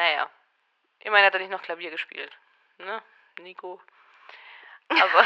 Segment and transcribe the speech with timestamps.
[0.00, 0.30] naja.
[1.04, 2.30] Immerhin hat er nicht noch Klavier gespielt.
[2.78, 3.02] Ne,
[3.42, 3.80] Nico?
[4.88, 5.24] Aber.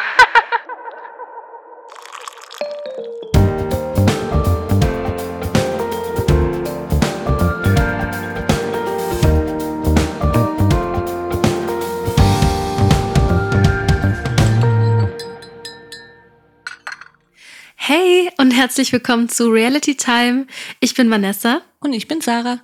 [17.76, 20.46] Hey und herzlich willkommen zu Reality Time.
[20.80, 21.62] Ich bin Vanessa.
[21.78, 22.60] Und ich bin Sarah.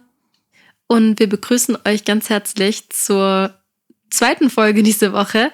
[0.90, 3.54] Und wir begrüßen euch ganz herzlich zur
[4.10, 5.52] zweiten Folge diese Woche.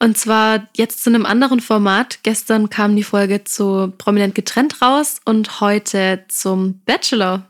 [0.00, 2.18] Und zwar jetzt zu einem anderen Format.
[2.24, 7.48] Gestern kam die Folge zu Prominent getrennt raus und heute zum Bachelor.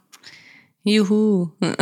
[0.83, 1.49] Juhu.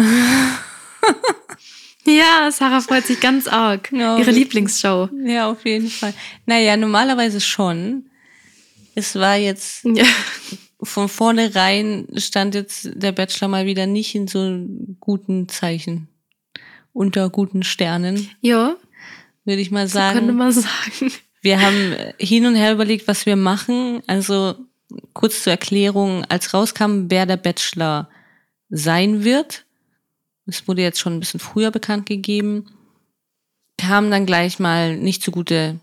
[2.04, 3.90] ja, Sarah freut sich ganz arg.
[3.90, 5.08] Ja, Ihre Lieblingsshow.
[5.24, 6.14] Ja, auf jeden Fall.
[6.46, 8.08] Naja, normalerweise schon.
[8.94, 10.04] Es war jetzt ja.
[10.82, 14.66] Von vornherein stand jetzt der Bachelor mal wieder nicht in so
[15.00, 16.08] guten Zeichen.
[16.92, 18.28] Unter guten Sternen.
[18.40, 18.76] Ja.
[19.44, 20.14] Würde ich mal sagen.
[20.14, 21.12] So könnte man sagen.
[21.40, 24.02] Wir haben hin und her überlegt, was wir machen.
[24.06, 24.54] Also
[25.12, 28.08] kurz zur Erklärung, als rauskam, wer der Bachelor
[28.68, 29.64] sein wird,
[30.46, 32.66] es wurde jetzt schon ein bisschen früher bekannt gegeben,
[33.78, 35.78] kamen dann gleich mal nicht so gute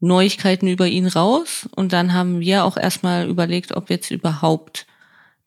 [0.00, 1.68] Neuigkeiten über ihn raus.
[1.74, 4.86] Und dann haben wir auch erstmal überlegt, ob wir jetzt überhaupt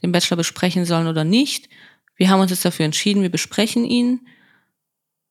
[0.02, 1.70] den Bachelor besprechen sollen oder nicht.
[2.16, 4.28] Wir haben uns jetzt dafür entschieden, wir besprechen ihn.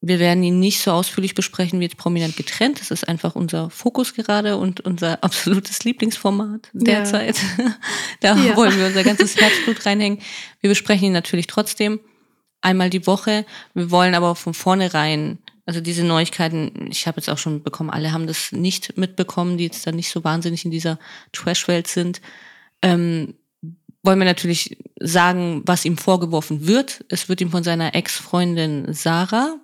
[0.03, 2.81] Wir werden ihn nicht so ausführlich besprechen wie jetzt prominent getrennt.
[2.81, 7.39] Das ist einfach unser Fokus gerade und unser absolutes Lieblingsformat derzeit.
[7.59, 7.77] Ja.
[8.21, 8.57] da ja.
[8.57, 10.21] wollen wir unser ganzes Herzblut reinhängen.
[10.61, 12.01] Wir besprechen ihn natürlich trotzdem
[12.63, 13.45] einmal die Woche.
[13.75, 18.13] Wir wollen aber von vornherein also diese Neuigkeiten, ich habe jetzt auch schon bekommen, alle
[18.13, 20.99] haben das nicht mitbekommen, die jetzt dann nicht so wahnsinnig in dieser
[21.33, 22.21] Trash-Welt sind.
[22.83, 23.35] Ähm,
[24.03, 27.05] wollen wir natürlich sagen, was ihm vorgeworfen wird.
[27.09, 29.57] Es wird ihm von seiner Ex-Freundin Sarah,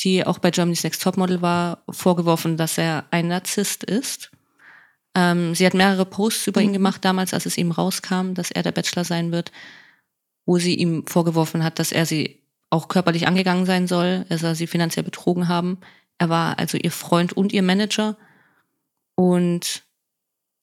[0.00, 4.30] die auch bei Germany's Next Topmodel war, vorgeworfen, dass er ein Narzisst ist.
[5.14, 6.74] Ähm, sie hat mehrere Posts über ihn mhm.
[6.74, 9.52] gemacht damals, als es ihm rauskam, dass er der Bachelor sein wird,
[10.44, 12.43] wo sie ihm vorgeworfen hat, dass er sie
[12.74, 14.26] auch körperlich angegangen sein soll.
[14.28, 15.78] Er soll sie finanziell betrogen haben.
[16.18, 18.16] Er war also ihr Freund und ihr Manager.
[19.14, 19.84] Und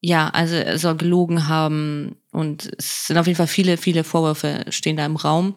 [0.02, 2.18] ja, also er soll gelogen haben.
[2.32, 5.56] Und es sind auf jeden Fall viele, viele Vorwürfe stehen da im Raum.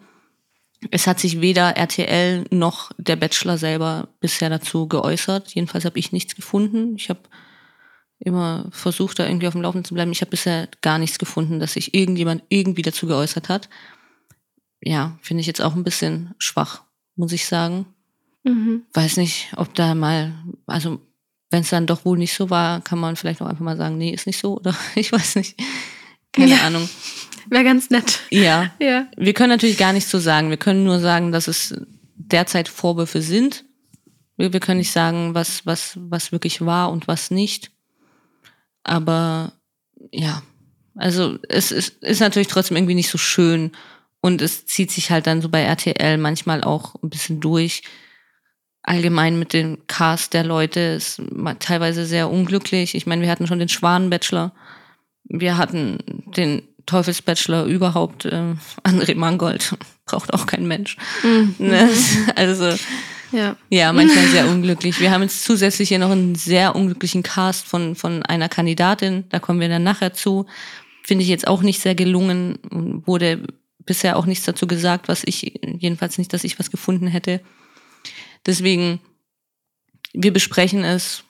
[0.91, 5.55] Es hat sich weder RTL noch der Bachelor selber bisher dazu geäußert.
[5.55, 6.95] Jedenfalls habe ich nichts gefunden.
[6.97, 7.21] Ich habe
[8.19, 10.13] immer versucht, da irgendwie auf dem Laufenden zu bleiben.
[10.13, 13.69] Ich habe bisher gar nichts gefunden, dass sich irgendjemand irgendwie dazu geäußert hat
[14.85, 16.83] ja, finde ich jetzt auch ein bisschen schwach,
[17.17, 17.87] muss ich sagen.
[18.43, 18.83] Mhm.
[18.93, 20.35] Weiß nicht, ob da mal,
[20.67, 21.01] also
[21.51, 23.97] wenn es dann doch wohl nicht so war, kann man vielleicht auch einfach mal sagen,
[23.97, 25.59] nee, ist nicht so oder ich weiß nicht.
[26.33, 26.67] Keine ja.
[26.67, 26.89] Ahnung.
[27.49, 28.21] Wäre ganz nett.
[28.31, 28.73] Ja.
[28.79, 29.07] ja.
[29.17, 30.51] Wir können natürlich gar nichts so sagen.
[30.51, 31.75] Wir können nur sagen, dass es
[32.17, 33.65] derzeit Vorwürfe sind.
[34.37, 37.71] Wir, wir können nicht sagen, was, was, was wirklich war und was nicht.
[38.83, 39.53] Aber
[40.11, 40.43] ja,
[40.97, 43.73] also es ist, ist natürlich trotzdem irgendwie nicht so schön
[44.25, 47.83] und es zieht sich halt dann so bei RTL manchmal auch ein bisschen durch.
[48.83, 51.21] Allgemein mit dem Cast der Leute ist
[51.59, 52.95] teilweise sehr unglücklich.
[52.95, 54.53] Ich meine, wir hatten schon den Schwan-Bachelor.
[55.25, 55.99] Wir hatten
[56.39, 58.25] den Teufelsbachelor überhaupt.
[58.25, 59.77] Äh, André Mangold
[60.07, 60.97] braucht auch kein Mensch.
[61.23, 61.55] Mhm.
[61.59, 61.91] Ne?
[62.35, 62.75] Also
[63.31, 63.57] ja.
[63.69, 65.01] ja, manchmal sehr unglücklich.
[65.01, 69.25] Wir haben jetzt zusätzlich hier noch einen sehr unglücklichen Cast von, von einer Kandidatin.
[69.29, 70.47] Da kommen wir dann nachher zu.
[71.03, 72.59] Finde ich jetzt auch nicht sehr gelungen.
[73.05, 73.43] Wurde
[73.87, 77.41] bisher auch nichts dazu gesagt, was ich, jedenfalls nicht, dass ich was gefunden hätte.
[78.47, 79.01] Deswegen,
[80.13, 81.25] wir besprechen es.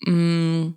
[0.00, 0.70] Mm,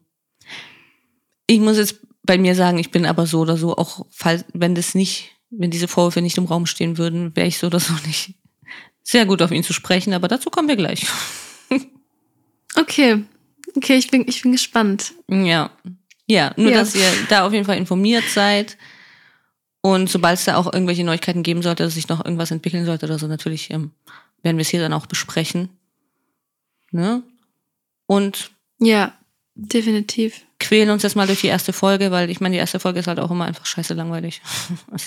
[1.47, 4.75] ich muss jetzt bei mir sagen, ich bin aber so oder so, auch falls, wenn
[4.75, 7.93] das nicht, wenn diese Vorwürfe nicht im Raum stehen würden, wäre ich so oder so
[8.05, 8.35] nicht
[9.03, 11.05] sehr gut auf ihn zu sprechen, aber dazu kommen wir gleich.
[12.75, 13.23] Okay.
[13.75, 15.13] Okay, ich bin, ich bin gespannt.
[15.29, 15.71] Ja.
[16.25, 16.79] Ja, nur ja.
[16.79, 18.77] dass ihr da auf jeden Fall informiert seid.
[19.85, 23.05] Und sobald es da auch irgendwelche Neuigkeiten geben sollte, dass sich noch irgendwas entwickeln sollte
[23.05, 23.91] oder so, natürlich ähm,
[24.41, 25.67] werden wir es hier dann auch besprechen.
[26.91, 27.21] Ne?
[28.05, 29.11] Und ja,
[29.55, 30.41] definitiv.
[30.57, 33.07] Quälen uns jetzt mal durch die erste Folge, weil ich meine, die erste Folge ist
[33.07, 34.41] halt auch immer einfach scheiße langweilig.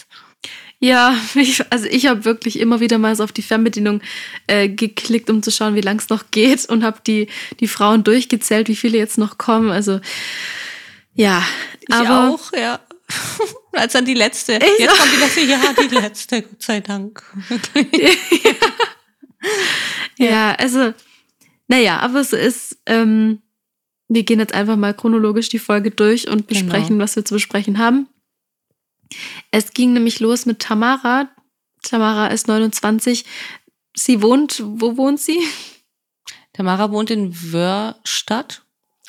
[0.78, 4.02] ja, ich, also ich habe wirklich immer wieder mal so auf die Fernbedienung
[4.46, 7.28] äh, geklickt, um zu schauen, wie lang es noch geht und habe die,
[7.60, 9.70] die Frauen durchgezählt, wie viele jetzt noch kommen.
[9.70, 10.00] Also
[11.14, 11.42] ja,
[11.80, 12.78] ich aber auch, ja.
[13.72, 14.54] Als dann die letzte.
[14.54, 15.40] Ich Jetzt kommt die letzte.
[15.42, 17.22] Ja, die letzte, Gott sei Dank.
[20.18, 20.26] ja.
[20.26, 20.92] ja, also,
[21.68, 23.42] naja, aber es ist, ähm,
[24.08, 26.60] wir gehen jetzt einfach mal chronologisch die Folge durch und genau.
[26.60, 27.04] besprechen, genau.
[27.04, 28.08] was wir zu besprechen haben.
[29.50, 31.28] Es ging nämlich los mit Tamara.
[31.82, 33.24] Tamara ist 29.
[33.94, 35.40] sie wohnt, wo wohnt sie?
[36.52, 38.65] Tamara wohnt in Wörstadt.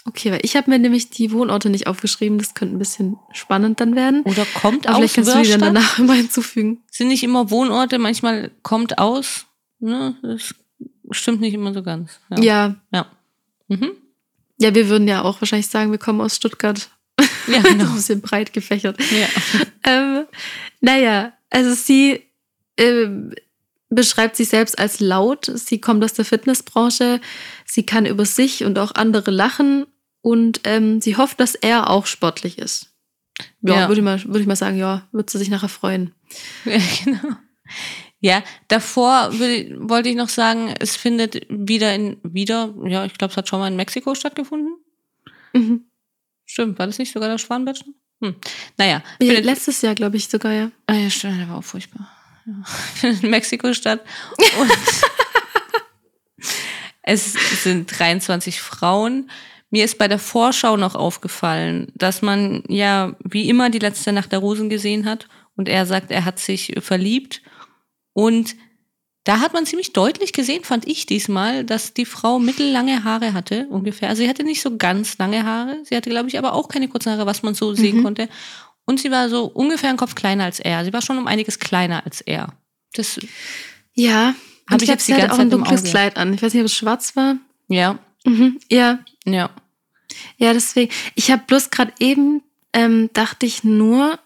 [0.07, 2.37] Okay, weil ich habe mir nämlich die Wohnorte nicht aufgeschrieben.
[2.37, 4.21] Das könnte ein bisschen spannend dann werden.
[4.23, 5.75] Oder kommt Aber aus vielleicht kannst du die dann Wörstadt.
[5.75, 6.81] danach immer hinzufügen.
[6.89, 9.47] Sind nicht immer Wohnorte, manchmal kommt aus.
[9.79, 10.15] Ne?
[10.21, 10.55] Das
[11.11, 12.19] stimmt nicht immer so ganz.
[12.29, 12.41] Ja.
[12.41, 12.75] Ja.
[12.93, 13.05] Ja,
[13.67, 13.91] mhm.
[14.59, 16.89] ja, wir würden ja auch wahrscheinlich sagen, wir kommen aus Stuttgart.
[17.47, 17.85] ja genau.
[17.85, 18.97] ein bisschen breit gefächert.
[19.11, 19.27] ja.
[19.83, 20.25] Ähm,
[20.79, 22.23] naja, also sie
[22.77, 23.33] ähm,
[23.89, 25.51] beschreibt sich selbst als laut.
[25.53, 27.19] Sie kommt aus der Fitnessbranche.
[27.65, 29.85] Sie kann über sich und auch andere lachen.
[30.27, 32.91] Und ähm, sie hofft, dass er auch sportlich ist.
[33.61, 33.87] Ja, Ja.
[33.87, 36.13] würde ich, mal, würde ich mal sagen, ja, wird sie sich nachher freuen.
[36.65, 37.35] Ja, genau.
[38.19, 43.37] Ja, davor wollte ich noch sagen, es findet wieder in, wieder, ja, ich glaube, es
[43.37, 44.75] hat schon mal in Mexiko stattgefunden.
[45.53, 45.85] Mhm.
[46.45, 47.93] Stimmt, war das nicht sogar der Schwanbachelor?
[48.21, 48.35] Hm.
[48.77, 50.71] Naja, Ja, letztes Jahr, glaube ich, sogar, ja.
[50.87, 52.09] ah, ja, stimmt, der war auch furchtbar.
[52.47, 52.53] Ja.
[52.95, 54.03] Findet in Mexiko statt.
[54.59, 54.71] Und
[57.03, 57.33] es
[57.63, 59.29] sind 23 Frauen.
[59.69, 64.31] Mir ist bei der Vorschau noch aufgefallen, dass man ja wie immer die letzte Nacht
[64.31, 67.41] der Rosen gesehen hat und er sagt, er hat sich verliebt
[68.13, 68.55] und
[69.25, 73.67] da hat man ziemlich deutlich gesehen, fand ich diesmal, dass die Frau mittellange Haare hatte,
[73.69, 74.07] ungefähr.
[74.07, 75.79] Also sie hatte nicht so ganz lange Haare.
[75.83, 78.03] Sie hatte, glaube ich, aber auch keine kurzen Haare, was man so sehen Mhm.
[78.03, 78.29] konnte.
[78.85, 80.85] Und sie war so ungefähr einen Kopf kleiner als er.
[80.85, 82.53] Sie war schon um einiges kleiner als er.
[82.93, 83.19] Das,
[83.95, 84.33] Ja.
[84.65, 85.83] Hab Und ich jetzt die sie hatte ganze auch ein dunkles.
[85.83, 86.33] Kleid an.
[86.33, 87.35] Ich weiß nicht, ob es schwarz war.
[87.67, 88.59] ja, Mhm.
[88.69, 89.49] Ja, ja.
[90.37, 90.91] Ja, deswegen.
[91.15, 92.41] Ich habe bloß gerade eben,
[92.73, 94.19] ähm, dachte ich nur,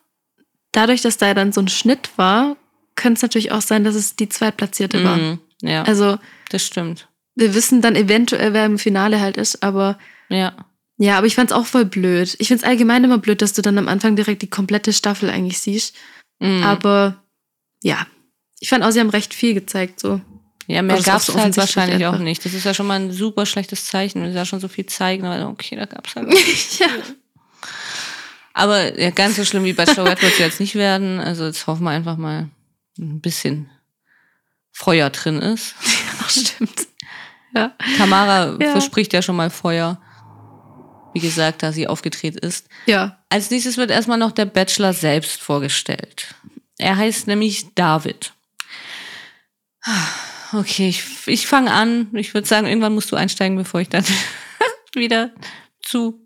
[0.72, 2.56] dadurch, dass da dann so ein Schnitt war,
[2.96, 5.18] könnte es natürlich auch sein, dass es die Zweitplatzierte war.
[5.18, 5.40] Mhm.
[5.62, 6.18] Ja, Also
[6.50, 7.08] das stimmt.
[7.36, 9.98] wir wissen dann eventuell, wer im Finale halt ist, aber
[10.30, 10.54] Ja.
[10.98, 12.36] ja, aber ich fand's auch voll blöd.
[12.40, 15.60] Ich find's allgemein immer blöd, dass du dann am Anfang direkt die komplette Staffel eigentlich
[15.60, 15.96] siehst.
[16.40, 16.64] Mhm.
[16.64, 17.24] Aber
[17.84, 18.06] ja,
[18.60, 20.22] ich fand auch, sie haben recht viel gezeigt, so.
[20.72, 22.24] Ja, mehr auch gab's so halt wahrscheinlich auch einfach.
[22.24, 22.46] nicht.
[22.46, 24.86] Das ist ja schon mal ein super schlechtes Zeichen, wenn sie da schon so viel
[24.86, 25.26] zeigen.
[25.26, 26.32] Aber okay, da gab's halt.
[26.80, 26.88] ja.
[28.54, 31.20] Aber ja, ganz so schlimm wie Bachelorette wird es jetzt nicht werden.
[31.20, 32.50] Also jetzt hoffen wir einfach mal,
[33.00, 33.70] ein bisschen
[34.72, 35.76] Feuer drin ist.
[36.22, 36.88] Ach, stimmt.
[37.56, 37.74] Ja.
[37.98, 38.72] Tamara Ja.
[38.72, 40.02] verspricht ja schon mal Feuer.
[41.14, 42.68] Wie gesagt, da sie aufgedreht ist.
[42.86, 43.18] Ja.
[43.30, 46.34] Als nächstes wird erstmal noch der Bachelor selbst vorgestellt.
[46.78, 48.34] Er heißt nämlich David.
[50.54, 52.08] Okay, ich, ich fange an.
[52.14, 54.04] Ich würde sagen, irgendwann musst du einsteigen, bevor ich dann
[54.94, 55.32] wieder
[55.82, 56.20] zu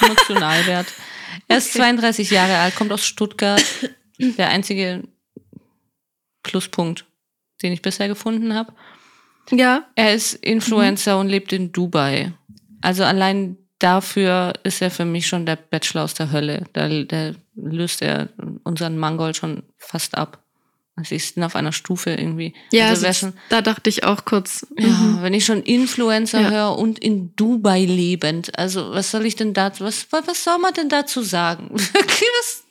[0.00, 0.88] emotional werde.
[1.48, 1.78] Er ist Okay.
[1.78, 3.62] 32 Jahre alt, kommt aus Stuttgart.
[4.18, 5.04] Der einzige
[6.42, 7.04] Pluspunkt,
[7.62, 8.72] den ich bisher gefunden habe.
[9.50, 9.86] Ja.
[9.94, 12.32] Er ist Influencer und lebt in Dubai.
[12.80, 16.64] Also allein dafür ist er für mich schon der Bachelor aus der Hölle.
[16.72, 18.30] Da, da löst er
[18.64, 20.42] unseren Mangold schon fast ab.
[20.98, 22.54] Also sie sind auf einer Stufe irgendwie.
[22.72, 24.66] Ja, also schon, da dachte ich auch kurz.
[24.78, 25.18] ja, mhm.
[25.20, 26.50] wenn ich schon Influencer Ja.
[26.50, 30.72] höre und in Dubai lebend, also was soll ich denn da, was, was soll man
[30.72, 31.68] denn dazu sagen?
[31.74, 32.64] was,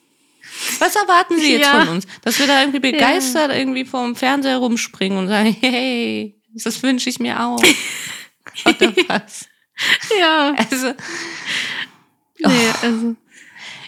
[0.80, 1.78] was erwarten Sie jetzt Ja.
[1.84, 2.06] von uns?
[2.22, 7.20] Dass wir da irgendwie begeistert irgendwie vorm Fernseher rumspringen und sagen, hey, das wünsche ich
[7.20, 7.62] mir auch.
[8.64, 9.46] Oder was?
[10.18, 10.54] Ja.
[10.70, 10.94] Also,
[12.38, 13.16] Nee, also.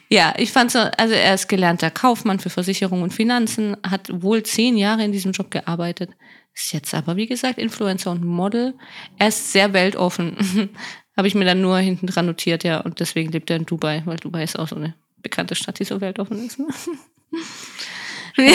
[0.08, 4.42] Ja, ich fand so, also er ist gelernter Kaufmann für Versicherung und Finanzen, hat wohl
[4.42, 6.10] zehn Jahre in diesem Job gearbeitet,
[6.54, 8.74] ist jetzt aber, wie gesagt, Influencer und Model.
[9.18, 10.70] Er ist sehr weltoffen.
[11.16, 14.02] Habe ich mir dann nur hinten dran notiert, ja, und deswegen lebt er in Dubai,
[14.06, 16.58] weil Dubai ist auch so eine bekannte Stadt, die so weltoffen ist.
[16.58, 16.68] Ne?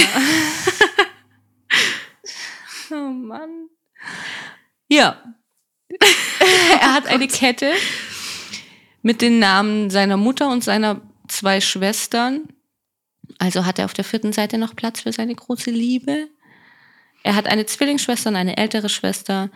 [2.91, 3.69] oh Mann.
[4.87, 5.21] Ja.
[6.79, 7.73] er hat eine Kette
[9.01, 11.01] mit den Namen seiner Mutter und seiner
[11.33, 12.43] zwei Schwestern.
[13.39, 16.27] Also hat er auf der vierten Seite noch Platz für seine große Liebe.
[17.23, 19.49] Er hat eine Zwillingsschwester und eine ältere Schwester.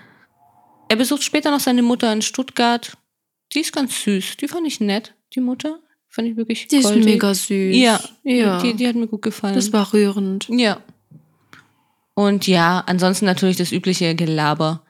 [0.89, 2.98] Er besucht später noch seine Mutter in Stuttgart.
[3.53, 4.38] Die ist ganz süß.
[4.38, 5.79] Die fand ich nett, die Mutter.
[6.07, 7.05] Fand ich wirklich Die ist goldig.
[7.05, 7.75] mega süß.
[7.75, 8.62] Ja, ja.
[8.62, 9.55] Die, die hat mir gut gefallen.
[9.55, 10.48] das war rührend.
[10.50, 10.81] Ja.
[12.13, 14.84] Und ja, ansonsten natürlich das übliche Gelaber.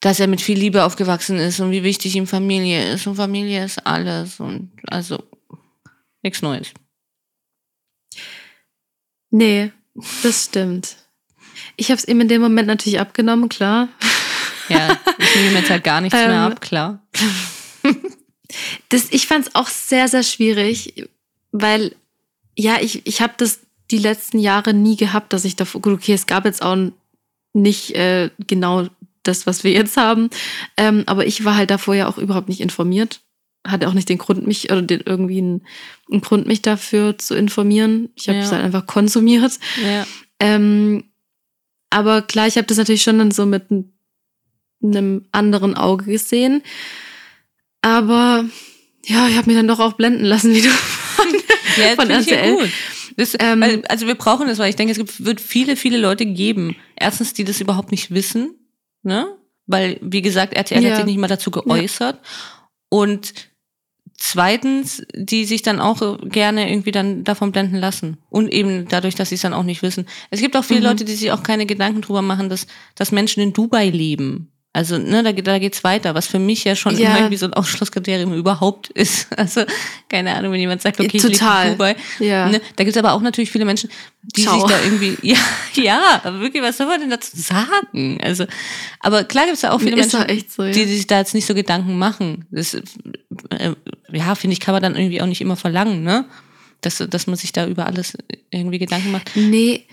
[0.00, 3.06] Dass er mit viel Liebe aufgewachsen ist und wie wichtig ihm Familie ist.
[3.06, 4.40] Und Familie ist alles.
[4.40, 5.22] Und also
[6.24, 6.72] nichts Neues.
[9.30, 9.72] Nee,
[10.22, 10.96] das stimmt.
[11.76, 13.88] Ich habe es ihm in dem Moment natürlich abgenommen, klar.
[14.68, 17.02] Ja, ich nehme jetzt halt gar nichts mehr Ähm, ab, klar.
[18.88, 21.08] Das, ich fand es auch sehr, sehr schwierig,
[21.50, 21.96] weil,
[22.56, 26.12] ja, ich, ich habe das die letzten Jahre nie gehabt, dass ich davor, gut, okay,
[26.12, 26.76] es gab jetzt auch
[27.52, 28.86] nicht äh, genau
[29.24, 30.30] das, was wir jetzt haben,
[30.76, 33.20] ähm, aber ich war halt davor ja auch überhaupt nicht informiert.
[33.66, 35.66] Hatte auch nicht den Grund, mich, oder den, irgendwie einen,
[36.10, 38.10] einen Grund, mich dafür zu informieren.
[38.14, 38.44] Ich habe Ja.
[38.44, 39.58] es halt einfach konsumiert.
[39.82, 40.06] Ja.
[40.40, 41.04] Ähm,
[41.90, 43.66] Aber klar, ich habe das natürlich schon dann so mit
[44.82, 46.62] einem anderen Auge gesehen.
[47.82, 48.44] Aber
[49.06, 50.68] ja, ich habe mich dann doch auch blenden lassen, wie du
[51.16, 51.26] von,
[51.76, 52.56] Ja, von ja RTL.
[52.56, 52.70] gut.
[53.16, 56.26] Das, Ähm, also wir brauchen das, weil ich denke, es gibt, wird viele, viele Leute
[56.26, 56.74] geben.
[56.96, 58.54] Erstens, die das überhaupt nicht wissen,
[59.02, 59.26] ne?
[59.66, 60.90] Weil, wie gesagt, RTL Ja.
[60.90, 62.20] hat sich nicht mal dazu geäußert.
[62.88, 63.32] Und
[64.16, 68.16] zweitens, die sich dann auch gerne irgendwie dann davon blenden lassen.
[68.30, 70.06] Und eben dadurch, dass sie es dann auch nicht wissen.
[70.30, 70.86] Es gibt auch viele Mhm.
[70.86, 74.48] Leute, die sich auch keine Gedanken drüber machen, dass, dass Menschen in Dubai leben.
[74.76, 77.10] Also, ne, da, geht- da geht's weiter, was für mich ja schon Ja.
[77.10, 79.28] immer irgendwie so ein Ausschlusskriterium überhaupt ist.
[79.36, 79.62] Also,
[80.08, 81.66] keine Ahnung, wenn jemand sagt, okay, ich lebe Total.
[81.66, 81.96] in Dubai.
[82.18, 82.48] Ja.
[82.48, 83.88] Ne, da gibt's aber auch natürlich viele Menschen,
[84.36, 84.58] die Ciao.
[84.58, 85.36] sich da irgendwie, ja,
[85.74, 88.18] ja, aber wirklich, was soll man denn dazu sagen?
[88.20, 88.46] Also,
[89.00, 90.72] aber klar gibt's da auch viele Ist Menschen, so, ja.
[90.72, 92.44] die sich da jetzt nicht so Gedanken machen.
[92.50, 92.82] Das, äh,
[94.12, 96.24] ja, finde ich, kann man dann irgendwie auch nicht immer verlangen, ne?
[96.80, 98.18] Dass, dass man sich da über alles
[98.50, 99.30] irgendwie Gedanken macht.
[99.36, 99.86] Nee,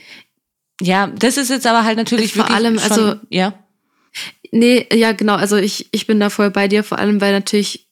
[0.82, 3.54] Ja, das ist jetzt aber halt natürlich Vor wirklich allem, also- ja,
[4.52, 5.36] Nee, ja, genau.
[5.36, 7.88] Also ich, ich bin da voll bei dir, vor allem weil natürlich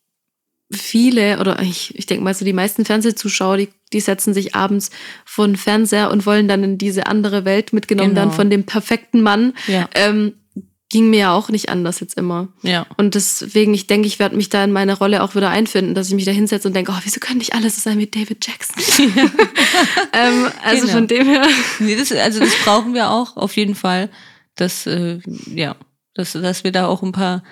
[0.72, 4.92] viele oder ich, ich denke mal so die meisten Fernsehzuschauer, die, die setzen sich abends
[5.26, 8.22] vor den Fernseher und wollen dann in diese andere Welt mitgenommen Genau.
[8.28, 9.54] dann von dem perfekten Mann.
[9.68, 10.34] ja, Ähm,
[10.92, 12.48] ging mir ja auch nicht anders jetzt immer.
[12.64, 12.86] ja.
[12.98, 16.08] Und deswegen, ich denke, ich werde mich da in meine Rolle auch wieder einfinden, dass
[16.08, 18.46] ich mich da hinsetze und denke, oh, wieso können nicht alle so sein wie David
[18.46, 18.76] Jackson?
[20.14, 20.94] ähm, also Genau.
[20.94, 21.48] von dem her.
[21.80, 24.10] Nee, das, also das brauchen wir auch auf jeden Fall,
[24.56, 25.20] dass, äh,
[25.54, 25.76] ja,
[26.20, 27.44] dass, dass wir da auch ein paar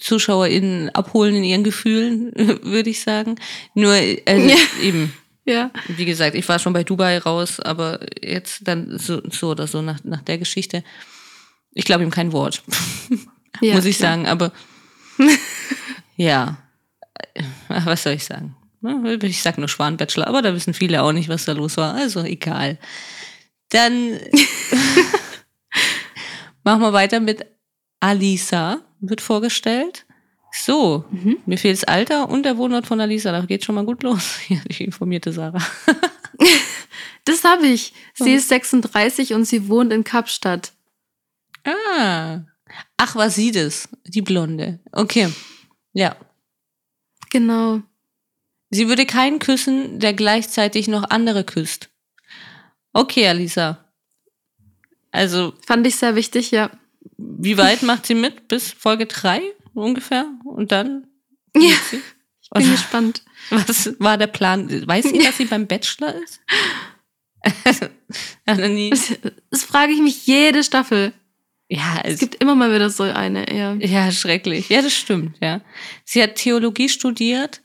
[0.00, 3.36] ZuschauerInnen abholen in ihren Gefühlen, würde ich sagen.
[3.74, 4.56] Nur, also Ja.
[4.82, 5.12] eben,
[5.44, 5.70] Ja.
[5.88, 9.82] wie gesagt, ich war schon bei Dubai raus, aber jetzt dann so, so oder so
[9.82, 10.82] nach, nach der Geschichte.
[11.72, 12.62] Ich glaube ihm kein Wort,
[13.60, 14.12] ja muss ich klar.
[14.12, 14.52] sagen, aber
[16.16, 16.56] ja,
[17.34, 18.54] Äh, was soll ich sagen?
[19.22, 22.22] Ich sag nur Schwan-Bachelor, aber da wissen viele auch nicht, was da los war, also
[22.22, 22.78] egal.
[23.70, 24.18] Dann
[26.62, 27.44] machen wir weiter mit
[28.04, 30.04] Alisa, wird vorgestellt.
[30.52, 31.38] So, Mhm.
[31.46, 34.38] mir fehlt das Alter und der Wohnort von Alisa, da geht schon mal gut los.
[34.48, 35.64] Ja, die informierte Sarah.
[37.26, 37.94] Das habe ich.
[38.12, 38.36] Sie Oh.
[38.36, 40.72] ist 36 und sie wohnt in Kapstadt.
[41.64, 42.40] Ah.
[42.98, 43.88] Ach, war sie das?
[44.04, 44.80] Die Blonde.
[44.92, 45.32] Okay.
[45.94, 46.16] Ja.
[47.30, 47.80] Genau.
[48.68, 51.88] Sie würde keinen küssen, der gleichzeitig noch andere küsst.
[52.92, 53.82] Okay, Alisa.
[55.10, 56.70] Also, Fand ich sehr wichtig, ja.
[57.44, 58.48] Wie weit macht sie mit?
[58.48, 59.40] Bis Folge 3
[59.74, 60.26] ungefähr?
[60.44, 61.06] Und dann?
[61.56, 62.02] Ja, ich bin
[62.64, 63.22] Und gespannt.
[63.50, 64.68] was war der Plan?
[64.86, 66.40] Weiß sie, dass sie beim Bachelor ist?
[68.68, 68.90] Nie.
[68.90, 69.12] Das,
[69.50, 71.12] das frage ich mich jede Staffel.
[71.68, 73.74] Ja, Es es gibt immer mal wieder so eine, ja.
[73.74, 74.68] Ja, schrecklich.
[74.68, 75.60] Ja, das stimmt, ja.
[76.04, 77.62] Sie hat Theologie studiert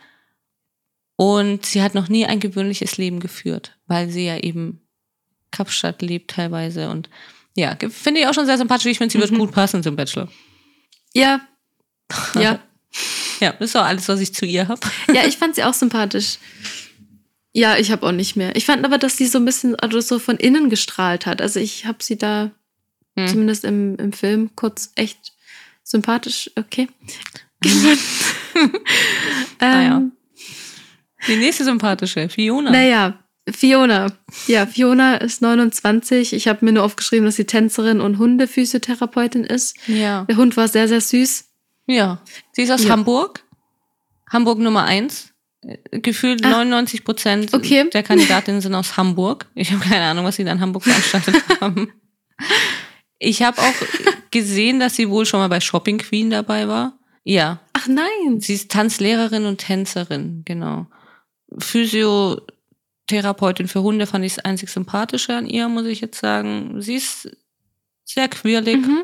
[1.16, 4.82] und sie hat noch nie ein gewöhnliches Leben geführt, weil sie ja eben
[5.52, 7.10] Kapstadt lebt teilweise und
[7.56, 8.86] ja, finde ich auch schon sehr sympathisch.
[8.88, 9.38] Ich finde, sie wird Mhm.
[9.40, 10.28] gut passen zum Bachelor.
[11.14, 11.42] Ja.
[12.36, 12.60] Ja.
[13.40, 14.80] Ja, das ist auch alles, was ich zu ihr habe.
[15.14, 16.38] Ja, ich fand sie auch sympathisch.
[17.54, 18.56] Ja, ich habe auch nicht mehr.
[18.56, 21.42] Ich fand aber, dass sie so ein bisschen also so von innen gestrahlt hat.
[21.42, 22.52] Also ich habe sie da
[23.18, 23.28] Hm.
[23.28, 25.34] zumindest im, im Film kurz echt
[25.84, 26.88] sympathisch, okay.
[29.60, 29.98] Ah, ja.
[29.98, 30.12] ähm,
[31.28, 32.72] Die nächste sympathische, Fiona.
[32.72, 33.20] Naja,
[33.54, 34.08] Fiona.
[34.48, 36.34] Ja, Fiona ist 29.
[36.34, 39.76] Ich habe mir nur aufgeschrieben, dass sie Tänzerin und Hundephysiotherapeutin ist.
[39.88, 40.26] Ja.
[40.26, 41.46] Der Hund war sehr, sehr süß.
[41.88, 42.22] Ja.
[42.54, 42.92] Sie ist aus Ja.
[42.92, 43.44] Hamburg.
[44.32, 45.34] Hamburg Nummer eins.
[45.62, 46.50] Äh, Gefühlt Ah.
[46.50, 47.90] 99 Prozent Okay.
[47.92, 49.48] der Kandidatinnen sind aus Hamburg.
[49.56, 51.92] Ich habe keine Ahnung, was sie da in Hamburg veranstaltet haben.
[53.18, 53.74] Ich habe auch
[54.32, 56.98] gesehen, dass sie wohl schon mal bei Shopping Queen dabei war.
[57.26, 58.40] Ja, Ach nein.
[58.40, 60.88] sie ist Tanzlehrerin und Tänzerin, genau.
[63.10, 66.80] Physiotherapeutin für Hunde fand ich das einzig sympathische an ihr, muss ich jetzt sagen.
[66.82, 67.30] Sie ist
[68.06, 69.04] sehr quirlig Mhm.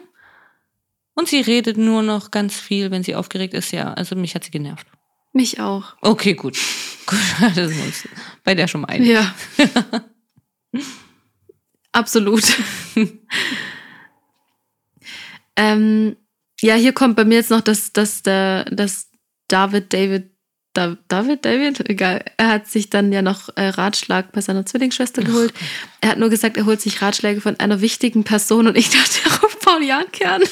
[1.15, 3.71] und sie redet nur noch ganz viel, wenn sie aufgeregt ist.
[3.71, 4.85] Ja, also mich hat sie genervt.
[5.33, 5.95] Mich auch.
[6.01, 6.57] Okay, gut.
[7.07, 7.19] gut
[7.55, 8.07] das uns
[8.43, 9.09] bei der schon mal einig.
[9.09, 9.33] Ja.
[11.91, 12.43] Absolut.
[15.55, 16.15] ähm,
[16.61, 19.09] ja, hier kommt bei mir jetzt noch, dass, dass, der, dass
[19.47, 20.34] David David, Da-
[20.75, 25.53] David David, egal, er hat sich dann ja noch äh, Ratschlag bei seiner Zwillingsschwester geholt.
[26.01, 29.41] Er hat nur gesagt, er holt sich Ratschläge von einer wichtigen Person und ich dachte,
[29.43, 30.43] ruft Paul Janke an.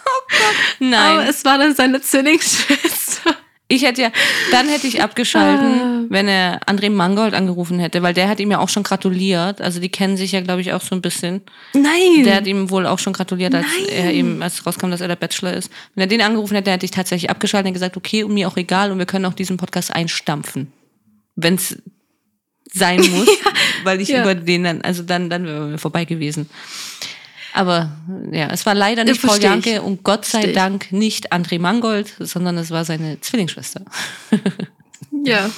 [0.78, 0.94] Nein.
[0.94, 3.36] Aber es war dann seine Zwillingsschwester.
[3.70, 4.10] Ich hätte ja,
[4.50, 6.04] dann hätte ich abgeschalten, Ah.
[6.08, 9.60] wenn er André Mangold angerufen hätte, weil der hat ihm ja auch schon gratuliert.
[9.60, 11.42] Also die kennen sich ja, glaube ich, auch so ein bisschen.
[11.74, 12.24] Nein.
[12.24, 13.88] Der hat ihm wohl auch schon gratuliert, als Nein.
[13.90, 15.70] er ihm, als rauskam, dass er der Bachelor ist.
[15.94, 18.56] Wenn er den angerufen hätte, hätte ich tatsächlich abgeschaltet und gesagt, okay, und mir auch
[18.56, 20.72] egal und wir können auch diesen Podcast einstampfen.
[21.36, 21.76] Wenn es
[22.72, 23.28] sein muss,
[23.84, 24.22] weil ich Ja.
[24.22, 26.48] über den dann, also dann, dann wären wir vorbei gewesen.
[27.58, 27.90] Aber
[28.30, 30.52] ja, es war leider nicht versteh Janke und Gott sei Versteh.
[30.52, 33.84] Dank nicht André Mangold, sondern es war seine Zwillingsschwester.
[35.24, 35.50] Ja.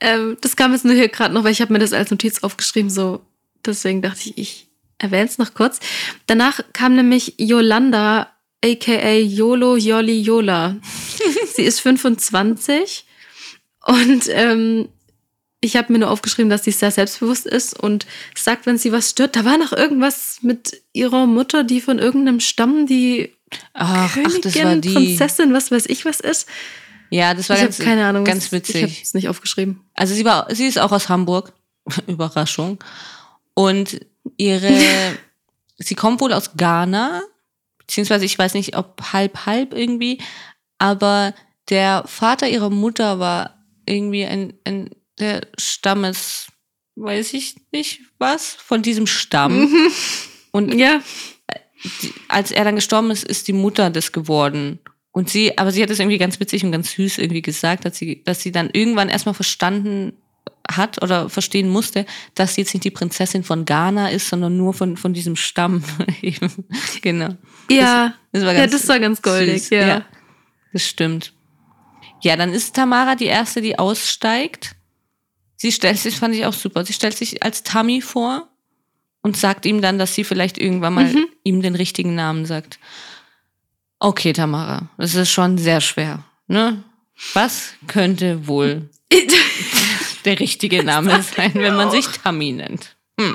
[0.00, 2.42] Ähm, das kam jetzt nur hier gerade noch, weil ich habe mir das als Notiz
[2.42, 3.20] aufgeschrieben, so
[3.64, 4.68] deswegen dachte ich, ich
[4.98, 5.78] erwähne es noch kurz.
[6.26, 8.32] Danach kam nämlich Yolanda,
[8.64, 10.76] aka Yolo Yoli Yola.
[11.54, 13.06] Sie ist 25
[13.86, 14.88] und ähm,
[15.64, 18.06] ich habe mir nur aufgeschrieben, dass sie sehr selbstbewusst ist und
[18.36, 22.40] sagt, wenn sie was stört, da war noch irgendwas mit ihrer Mutter, die von irgendeinem
[22.40, 23.34] Stamm, die
[23.72, 24.94] Ach, ach Königin, das war die.
[24.94, 26.46] Prinzessin, was weiß ich was ist.
[27.10, 28.24] Ja, das war ich ganz, keine Ahnung.
[28.24, 29.02] ganz was- Ich habe witzig.
[29.02, 29.80] es nicht aufgeschrieben.
[29.94, 31.52] Also sie war, sie ist auch aus Hamburg.
[32.06, 32.78] Überraschung.
[33.54, 34.00] Und
[34.36, 34.72] ihre,
[35.78, 37.22] sie kommt wohl aus Ghana,
[37.78, 40.18] beziehungsweise ich weiß nicht, ob halb halb irgendwie,
[40.78, 41.34] aber
[41.70, 46.48] der Vater ihrer Mutter war irgendwie ein, ein der Stammes,
[46.96, 49.72] weiß ich nicht was, von diesem Stamm.
[50.52, 51.02] Und Ja,
[52.28, 54.78] als er dann gestorben ist, ist die Mutter das geworden.
[55.12, 57.96] Und sie, aber sie hat es irgendwie ganz witzig und ganz süß irgendwie gesagt, dass
[57.96, 60.14] sie, dass sie dann irgendwann erstmal verstanden
[60.68, 64.74] hat oder verstehen musste, dass sie jetzt nicht die Prinzessin von Ghana ist, sondern nur
[64.74, 65.84] von, von diesem Stamm.
[66.22, 66.50] Eben.
[67.02, 67.36] genau.
[67.70, 68.14] ja.
[68.32, 69.70] Das war ja, ganz das war ganz goldig, süß.
[69.70, 70.04] ja.
[70.72, 71.32] Das stimmt.
[72.22, 74.74] Ja, dann ist Tamara die erste, die aussteigt.
[75.56, 78.48] Sie stellt sich, fand ich auch super, sie stellt sich als Tammy vor
[79.22, 81.26] und sagt ihm dann, dass sie vielleicht irgendwann mal Mhm.
[81.44, 82.78] ihm den richtigen Namen sagt.
[83.98, 86.24] Okay, Tamara, das ist schon sehr schwer.
[86.46, 86.82] Ne?
[87.32, 88.90] Was könnte wohl
[90.24, 92.96] der richtige Name sein, wenn man sich Tammy nennt?
[93.18, 93.34] Hm.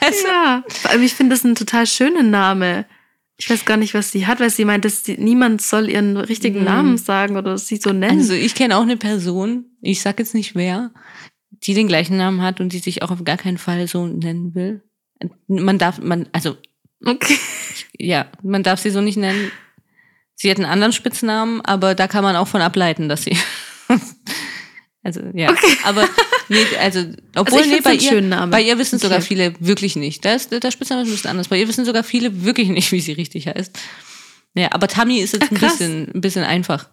[0.00, 0.62] Also, ja.
[0.68, 2.84] Vor allem, ich finde das ein total schöner Name.
[3.38, 6.16] Ich weiß gar nicht, was sie hat, weil sie meint, dass sie, niemand soll ihren
[6.16, 6.64] richtigen Mhm.
[6.64, 8.20] Namen sagen oder sie so nennen.
[8.20, 10.92] Also ich kenne auch eine Person, ich sag jetzt nicht wer,
[11.50, 14.54] die den gleichen Namen hat und die sich auch auf gar keinen Fall so nennen
[14.54, 14.82] will.
[15.48, 16.56] Man darf, man, also
[17.04, 17.36] okay.
[17.98, 19.50] ja, man darf sie so nicht nennen.
[20.34, 23.36] Sie hat einen anderen Spitznamen, aber da kann man auch von ableiten, dass sie.
[25.02, 25.76] also ja, Okay.
[25.84, 26.02] aber
[26.48, 27.04] nee, also
[27.36, 29.26] obwohl ich nee, bei ihr, bei ihr wissen sogar Okay.
[29.26, 30.24] viele wirklich nicht.
[30.24, 31.48] Da ist, der Spitzname ist ein bisschen anders.
[31.48, 33.78] Bei ihr wissen sogar viele wirklich nicht, wie sie richtig heißt.
[34.54, 36.88] Ja, aber Tammy ist jetzt Ach, ein bisschen, ein bisschen einfach.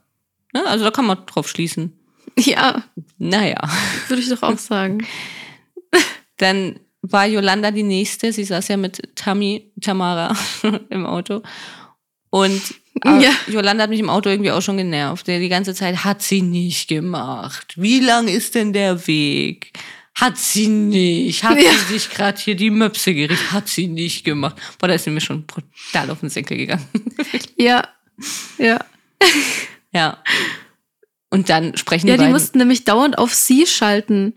[0.54, 0.66] Ne?
[0.66, 1.94] Also da kann man drauf schließen.
[2.38, 2.84] Ja,
[3.18, 3.70] Naja.
[4.08, 5.06] würde ich doch auch sagen.
[6.38, 8.32] Dann war Yolanda die nächste.
[8.32, 10.36] Sie saß ja mit Tammy, Tamara
[10.90, 11.42] im Auto.
[12.30, 12.62] Und
[13.06, 13.32] äh, Ja.
[13.48, 15.28] Yolanda hat mich im Auto irgendwie auch schon genervt.
[15.28, 17.74] Der die ganze Zeit hat sie nicht gemacht.
[17.78, 19.72] Wie lang ist denn der Weg?
[20.16, 21.44] Hat sie nicht.
[21.44, 21.72] Hat Ja.
[21.72, 23.52] sie sich gerade hier die Möpse gerichtet?
[23.54, 24.58] Hat sie nicht gemacht.
[24.78, 26.86] Boah, da ist sie mir schon brutal auf den Senkel gegangen.
[27.58, 27.88] Ja,
[28.58, 28.80] ja.
[29.94, 30.18] ja.
[31.30, 32.34] Und dann sprechen Ja, die die beiden.
[32.34, 34.34] mussten nämlich dauernd auf sie schalten.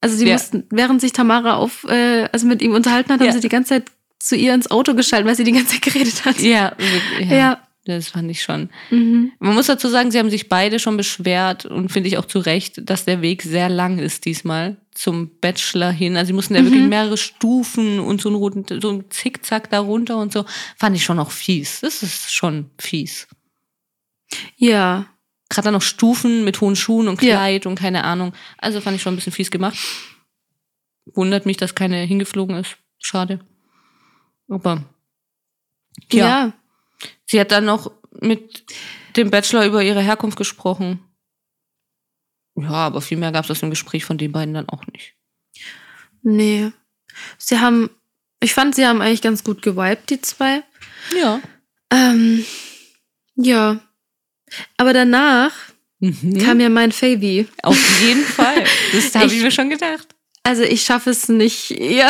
[0.00, 0.34] Also sie Ja.
[0.34, 3.32] mussten, während sich Tamara auf, äh, also mit ihm unterhalten hat, haben Ja.
[3.32, 3.84] sie die ganze Zeit
[4.18, 6.38] zu ihr ins Auto geschaltet, weil sie die ganze Zeit geredet hat.
[6.40, 6.74] ja,
[7.20, 7.65] ja, Ja.
[7.94, 8.70] Das fand ich schon.
[8.90, 9.32] Mhm.
[9.38, 12.38] Man muss dazu sagen, sie haben sich beide schon beschwert und finde ich auch zu
[12.38, 16.16] Recht, dass der Weg sehr lang ist diesmal zum Bachelor hin.
[16.16, 16.66] Also sie mussten da Mhm.
[16.66, 20.44] wirklich mehrere Stufen und so einen roten, so einen Zickzack darunter und so.
[20.76, 21.80] Fand ich schon auch fies.
[21.80, 23.26] Das ist schon fies.
[24.56, 25.06] Ja.
[25.48, 27.36] Gerade dann noch Stufen mit hohen Schuhen und Ja.
[27.36, 28.32] Kleid und keine Ahnung.
[28.58, 29.76] Also fand ich schon ein bisschen fies gemacht.
[31.14, 32.76] Wundert mich, dass keine hingeflogen ist.
[32.98, 33.38] Schade.
[34.48, 34.82] Aber
[36.10, 36.26] Ja.
[36.46, 36.52] ja.
[37.26, 38.64] Sie hat dann noch mit
[39.16, 41.00] dem Bachelor über ihre Herkunft gesprochen.
[42.56, 45.14] Ja, aber viel mehr gab es aus dem Gespräch von den beiden dann auch nicht.
[46.22, 46.72] Nee.
[47.38, 47.90] Sie haben,
[48.40, 50.62] ich fand, sie haben eigentlich ganz gut gewiped, die zwei.
[51.20, 51.40] Ja.
[51.92, 52.44] Ähm,
[53.36, 53.80] ja.
[54.76, 55.52] Aber danach
[55.98, 56.38] Mhm.
[56.44, 57.48] kam ja mein Favy.
[57.62, 58.64] Auf jeden Fall.
[58.92, 60.14] Das habe ich Ich- mir schon gedacht.
[60.46, 62.08] Also ich schaffe es nicht, ja,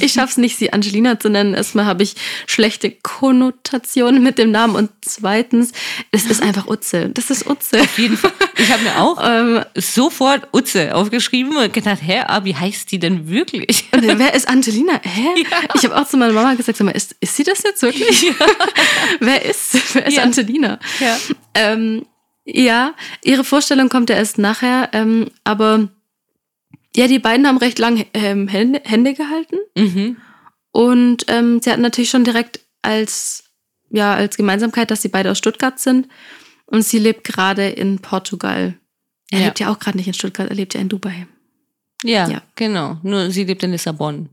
[0.00, 1.52] ich schaffe es nicht, sie Angelina zu nennen.
[1.52, 2.14] Erstmal habe ich
[2.46, 5.72] schlechte Konnotationen mit dem Namen und zweitens,
[6.10, 7.10] es ist einfach Utze.
[7.10, 7.82] Das ist Utze.
[7.82, 8.32] Auf jeden Fall.
[8.56, 12.98] Ich habe mir auch Ähm, sofort Utze aufgeschrieben und gedacht, hä, aber wie heißt die
[12.98, 13.84] denn wirklich?
[13.92, 15.00] und wer ist Angelina?
[15.02, 15.28] Hä?
[15.74, 18.32] Ich habe auch zu meiner Mama gesagt, sag mal, ist, ist sie das jetzt wirklich?
[19.20, 20.22] wer ist, wer ist Ja.
[20.22, 20.78] Angelina?
[21.00, 21.16] Ja.
[21.54, 22.06] Ähm,
[22.44, 25.88] ja, ihre Vorstellung kommt ja erst nachher, ähm, aber
[26.96, 30.16] ja, die beiden haben recht lang ähm, Hände, Hände gehalten Mhm.
[30.70, 33.44] und ähm, sie hatten natürlich schon direkt als,
[33.90, 36.08] ja, als Gemeinsamkeit, dass sie beide aus Stuttgart sind
[36.66, 38.78] und sie lebt gerade in Portugal.
[39.30, 39.44] Er Ja.
[39.46, 41.26] lebt ja auch gerade nicht in Stuttgart, er lebt ja in Dubai.
[42.04, 42.42] Ja, Ja.
[42.54, 42.98] genau.
[43.02, 44.28] Nur sie lebt in Lissabon.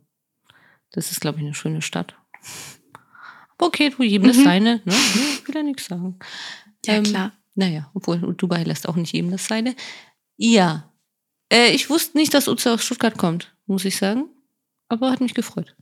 [0.91, 2.15] Das ist, glaube ich, eine schöne Stadt.
[3.58, 4.43] Okay, du, jedem das Mhm.
[4.43, 4.82] seine.
[4.86, 4.93] Ne?
[4.93, 6.17] Ich will ja nichts sagen.
[6.86, 7.32] Ja, Ähm, klar.
[7.56, 9.76] Naja, obwohl Dubai lässt auch nicht jedem das seine.
[10.38, 10.91] Ja.
[11.52, 14.26] Äh, ich wusste nicht, dass Utze aus Stuttgart kommt, muss ich sagen.
[14.90, 15.76] Aber hat mich gefreut.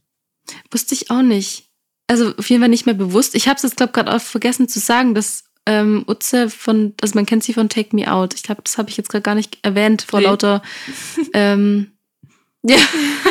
[0.71, 1.69] Wusste ich auch nicht.
[2.08, 3.36] Also auf jeden Fall nicht mehr bewusst.
[3.36, 6.93] Ich habe es jetzt, glaube ich, gerade auch vergessen zu sagen, dass ähm, Utze von,
[7.01, 8.34] also man kennt sie von Take Me Out.
[8.34, 10.25] Ich glaube, das habe ich jetzt gerade gar nicht erwähnt vor Nee.
[10.25, 10.62] lauter.
[11.34, 11.91] Ähm,
[12.63, 12.77] ja.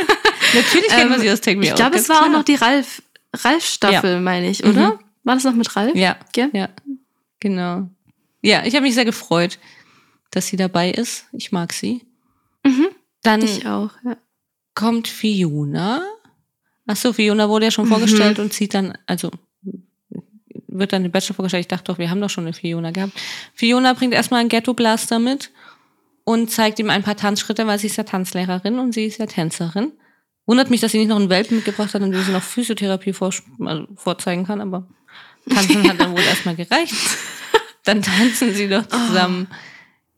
[0.54, 2.32] Natürlich man Ähm, sie aus Take Me Ich Out, glaube, ganz es war auch klar.
[2.38, 3.02] noch die Ralf,
[3.34, 4.94] Ralf-Staffel, meine ich, oder?
[4.94, 4.98] Mhm.
[5.24, 5.94] War das noch mit Ralf?
[5.94, 6.48] Ja, Gell?
[6.52, 6.68] ja,
[7.40, 7.88] genau.
[8.42, 9.58] Ja, ich habe mich sehr gefreut,
[10.30, 11.26] dass sie dabei ist.
[11.32, 12.02] Ich mag sie.
[12.68, 12.88] Mhm.
[13.22, 14.16] Dann Ich auch, ja.
[14.74, 16.02] kommt Fiona.
[16.86, 17.90] Achso, Fiona wurde ja schon Mhm.
[17.90, 19.30] vorgestellt und zieht dann, also
[20.68, 21.62] wird dann den Bachelor vorgestellt.
[21.62, 23.12] Ich dachte doch, wir haben doch schon eine Fiona gehabt.
[23.54, 25.50] Fiona bringt erstmal einen Ghetto Blaster mit
[26.24, 29.26] und zeigt ihm ein paar Tanzschritte, weil sie ist ja Tanzlehrerin und sie ist ja
[29.26, 29.92] Tänzerin.
[30.46, 33.32] Wundert mich, dass sie nicht noch einen Welpen mitgebracht hat und sie noch Physiotherapie vor,
[33.66, 34.86] also vorzeigen kann, aber
[35.50, 36.94] tanzen hat dann wohl erstmal gereicht.
[37.84, 39.46] Dann tanzen sie doch zusammen.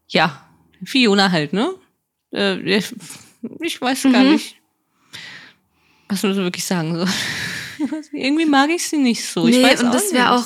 [0.09, 0.45] Ja,
[0.85, 1.71] Fiona halt, ne?
[2.33, 2.95] Äh, ich-
[3.61, 4.33] ich weiß gar Mhm.
[4.33, 4.57] nicht,
[6.09, 7.09] was man so wirklich sagen soll.
[8.13, 9.47] Irgendwie mag ich sie nicht so.
[9.47, 10.45] Ich nee, weiß und das wäre auch,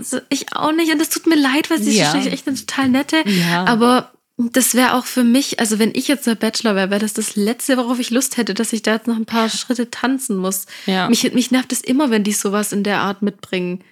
[0.00, 0.90] so, ich auch nicht.
[0.92, 2.04] Und das tut mir leid, weil sie Ja.
[2.06, 3.22] ist wahrscheinlich echt eine total nette.
[3.28, 3.64] Ja.
[3.66, 7.12] Aber das wäre auch für mich, also wenn ich jetzt der Bachelor wäre, wäre das
[7.12, 10.36] das Letzte, worauf ich Lust hätte, dass ich da jetzt noch ein paar Schritte tanzen
[10.36, 10.66] muss.
[10.86, 11.08] Ja.
[11.08, 13.84] Mich, mich nervt es immer, wenn die sowas in der Art mitbringen.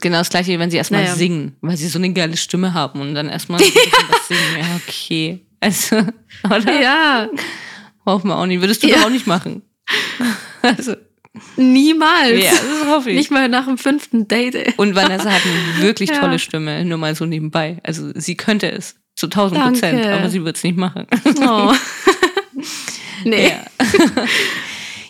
[0.00, 1.14] Genau das gleiche, wenn sie erstmal Naja.
[1.14, 3.60] singen, weil sie so eine geile Stimme haben und dann erstmal
[4.08, 4.58] was singen.
[4.58, 5.40] Ja, okay.
[5.64, 5.96] Also,
[6.44, 6.80] oder?
[6.80, 7.28] Ja,
[8.04, 8.60] Brauchen wir auch nicht.
[8.60, 8.96] Würdest du Ja.
[8.98, 9.62] doch auch nicht machen.
[10.62, 10.94] Also,
[11.56, 12.42] niemals.
[12.42, 13.16] ja, das hoffe ich.
[13.16, 14.54] Nicht mal nach dem fünften Date.
[14.54, 14.72] ey.
[14.78, 16.20] Und Vanessa hat eine wirklich Ja.
[16.20, 17.78] tolle Stimme, nur mal so nebenbei.
[17.82, 21.06] Also sie könnte es zu 1000 Prozent, aber sie wird es nicht machen.
[21.46, 21.72] Oh.
[23.24, 23.48] nee.
[23.48, 23.64] Ja.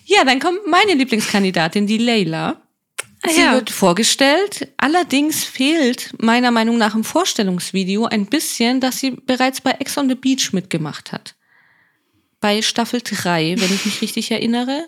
[0.07, 2.57] ja, dann kommt meine Lieblingskandidatin, die Leila.
[3.27, 3.53] Ah, Sie ja.
[3.55, 4.69] wird vorgestellt.
[4.77, 10.09] Allerdings fehlt meiner Meinung nach im Vorstellungsvideo ein bisschen, dass sie bereits bei Ex on
[10.09, 11.35] the Beach mitgemacht hat.
[12.41, 14.87] Bei Staffel 3, wenn ich mich richtig erinnere.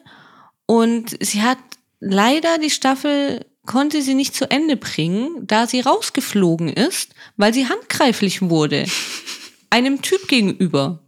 [0.67, 1.59] Und sie hat
[2.01, 7.69] leider die Staffel konnte sie nicht zu Ende bringen, da sie rausgeflogen ist, weil sie
[7.69, 8.85] handgreiflich wurde.
[9.71, 11.03] Einem Typ gegenüber.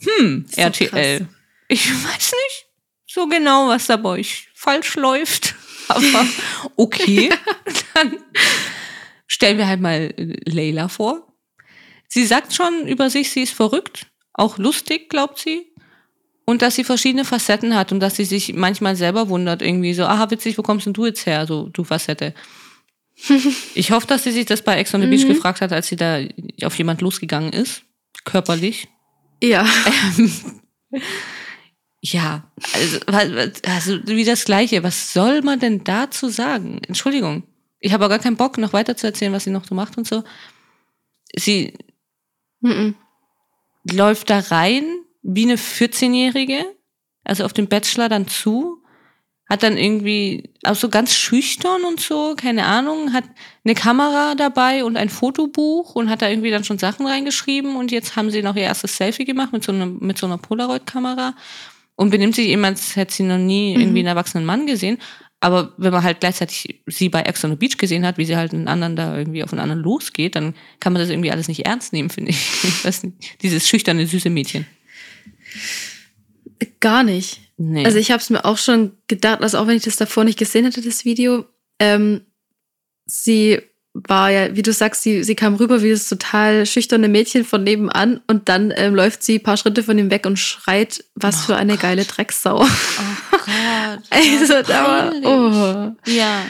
[0.00, 0.88] Hm, So RTL.
[1.20, 1.28] krass.
[1.68, 2.66] Ich weiß nicht
[3.06, 5.54] so genau, was da bei euch falsch läuft.
[5.88, 6.26] Aber
[6.76, 7.30] okay,
[7.94, 8.16] dann
[9.26, 10.12] stellen wir halt mal
[10.44, 11.32] Leila vor.
[12.08, 15.66] Sie sagt schon über sich, sie ist verrückt, auch lustig, glaubt sie.
[16.44, 20.04] Und dass sie verschiedene Facetten hat und dass sie sich manchmal selber wundert, irgendwie so,
[20.04, 22.34] aha, witzig, wo kommst denn du jetzt her, so, du Facette.
[23.74, 25.28] Ich hoffe, dass sie sich das bei Ex on the Beach Mhm.
[25.34, 26.20] gefragt hat, als sie da
[26.62, 27.82] auf jemand losgegangen ist,
[28.24, 28.88] körperlich.
[29.42, 29.66] Ja.
[32.12, 32.98] Ja, also,
[33.66, 34.82] also wie das Gleiche.
[34.82, 36.80] Was soll man denn dazu sagen?
[36.86, 37.42] Entschuldigung.
[37.80, 39.98] Ich habe auch gar keinen Bock, noch weiter zu erzählen, was sie noch so macht
[39.98, 40.22] und so.
[41.34, 41.74] Sie
[42.60, 42.94] Mhm.
[43.90, 44.84] läuft da rein
[45.22, 46.64] wie eine 14-Jährige,
[47.24, 48.82] also auf den Bachelor dann zu,
[49.48, 53.24] hat dann irgendwie auch so ganz schüchtern und so, keine Ahnung, hat
[53.64, 57.90] eine Kamera dabei und ein Fotobuch und hat da irgendwie dann schon Sachen reingeschrieben und
[57.92, 61.34] jetzt haben sie noch ihr erstes Selfie gemacht mit so einer, mit so einer Polaroid-Kamera
[61.96, 64.98] und benimmt sich eben, als hätte sie noch nie irgendwie einen erwachsenen Mann gesehen.
[65.40, 68.36] Aber wenn man halt gleichzeitig sie bei Ex on the Beach gesehen hat, wie sie
[68.36, 71.48] halt einen anderen da irgendwie auf einen anderen losgeht, dann kann man das irgendwie alles
[71.48, 72.38] nicht ernst nehmen, finde ich.
[72.64, 73.42] ich weiß nicht.
[73.42, 74.66] Dieses schüchterne, süße Mädchen.
[76.80, 77.40] Gar nicht.
[77.58, 77.84] Nee.
[77.84, 80.38] Also ich habe es mir auch schon gedacht, also auch wenn ich das davor nicht
[80.38, 81.44] gesehen hätte, das Video,
[81.78, 82.22] ähm,
[83.06, 83.60] sie
[84.08, 87.64] war ja, wie du sagst, sie, sie kam rüber wie das total schüchterne Mädchen von
[87.64, 91.36] nebenan und dann ähm, läuft sie ein paar Schritte von ihm weg und schreit, was
[91.42, 91.82] Oh für eine Gott.
[91.82, 92.62] geile Drecksau.
[92.62, 92.66] oh
[93.30, 94.00] Gott.
[94.10, 96.10] Also da war, oh.
[96.10, 96.42] Ja,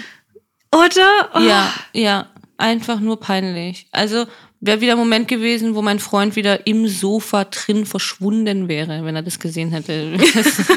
[0.73, 1.31] Oder?
[1.35, 1.41] Oh.
[1.41, 2.27] ja, ja.
[2.59, 3.87] Einfach nur peinlich.
[3.93, 4.25] Also
[4.61, 9.15] wäre wieder ein Moment gewesen, wo mein Freund wieder im Sofa drin verschwunden wäre, wenn
[9.15, 10.17] er das gesehen hätte.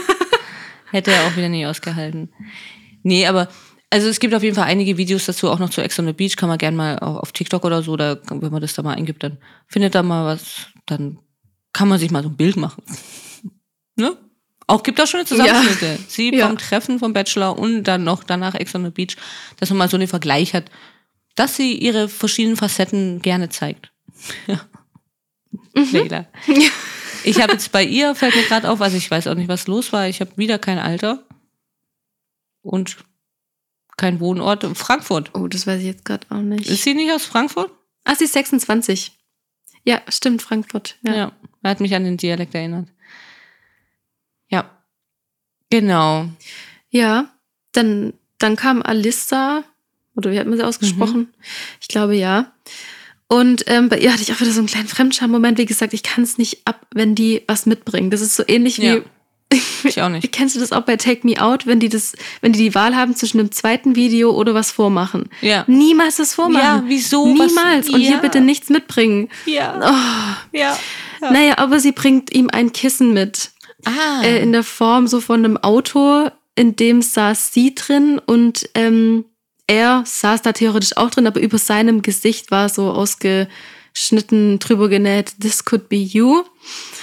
[0.92, 2.30] Hätte er auch wieder nie ausgehalten.
[3.04, 3.48] Nee, aber
[3.90, 6.14] also es gibt auf jeden Fall einige Videos dazu, auch noch zu Ex on the
[6.14, 8.84] Beach, kann man gerne mal auf, auf TikTok oder so, da, wenn man das da
[8.84, 11.20] mal eingibt, dann findet da mal was, dann
[11.74, 12.84] kann man sich mal so ein Bild machen.
[13.96, 14.16] ne?
[14.68, 15.98] Auch gibt auch schon Zusammenschnitte.
[16.08, 16.48] Sie Ja.
[16.48, 19.16] vom Treffen vom Bachelor und dann noch danach Ex on the Beach,
[19.58, 20.66] dass man mal so einen Vergleich hat,
[21.36, 23.92] dass sie ihre verschiedenen Facetten gerne zeigt.
[24.48, 24.62] Ja.
[25.74, 26.28] Leila.
[27.24, 29.66] Ich habe jetzt bei ihr, fällt mir gerade auf, also ich weiß auch nicht, was
[29.68, 30.08] los war.
[30.08, 31.24] Ich habe wieder kein Alter
[32.62, 32.98] und
[34.00, 34.66] kein Wohnort.
[34.76, 35.36] Frankfurt.
[35.36, 36.68] Oh, das weiß ich jetzt gerade auch nicht.
[36.68, 37.72] Ist sie nicht aus Frankfurt?
[38.06, 39.12] Ah, sie ist 26.
[39.84, 40.98] Ja, stimmt, Frankfurt.
[41.02, 41.16] Ja.
[41.16, 41.32] Ja.
[41.62, 42.88] Er hat mich an den Dialekt erinnert.
[44.48, 44.70] Ja.
[45.70, 46.30] Genau.
[46.90, 47.30] Ja,
[47.74, 49.64] dann, dann kam Alissa,
[50.16, 51.34] oder wie hat man sie ausgesprochen?
[51.82, 52.54] Ich glaube ja.
[53.28, 55.60] Und ähm, bei ihr hatte ich auch wieder so einen kleinen Fremdscham-Moment.
[55.60, 58.10] Wie gesagt, ich kann es nicht ab, wenn die was mitbringen.
[58.10, 59.02] Das ist so ähnlich wie Ja.
[59.84, 60.32] Ich auch nicht.
[60.32, 62.96] Kennst du das auch bei Take Me Out, wenn die das, wenn die die Wahl
[62.96, 65.30] haben zwischen einem zweiten Video oder was vormachen?
[65.42, 65.64] Ja.
[65.68, 66.64] Niemals das vormachen.
[66.64, 67.26] Ja, wieso?
[67.38, 67.90] Was- Niemals.
[67.90, 68.18] Und hier Ja.
[68.18, 69.30] bitte nichts mitbringen.
[69.46, 69.80] Ja.
[69.82, 70.58] Oh.
[70.58, 70.78] Ja.
[71.22, 71.32] Ja.
[71.32, 73.52] Naja, aber sie bringt ihm ein Kissen mit.
[73.86, 74.22] Ah.
[74.24, 79.26] Äh, in der Form so von einem Auto, in dem saß sie drin und ähm,
[79.68, 85.34] er saß da theoretisch auch drin, aber über seinem Gesicht war so ausgeschnitten, drüber genäht,
[85.40, 86.44] this could be you.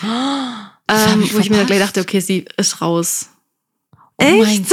[0.02, 3.30] Hab Ähm, wo ich mir dann gleich dachte, okay, sie ist raus.
[4.18, 4.66] Oh mein Echt?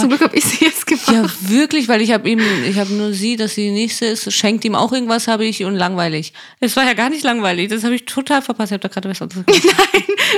[0.00, 0.08] Zum.
[0.08, 1.08] Glück habe ich sie jetzt gemacht.
[1.08, 4.32] Ja, wirklich, weil ich habe ihm, ich habe nur sie, dass sie die nächste ist,
[4.32, 6.32] schenkt ihm auch irgendwas, habe ich und langweilig.
[6.60, 8.72] Es war ja gar nicht langweilig, das habe ich total verpasst.
[8.72, 9.62] Ich habe da gerade was anderes gemacht.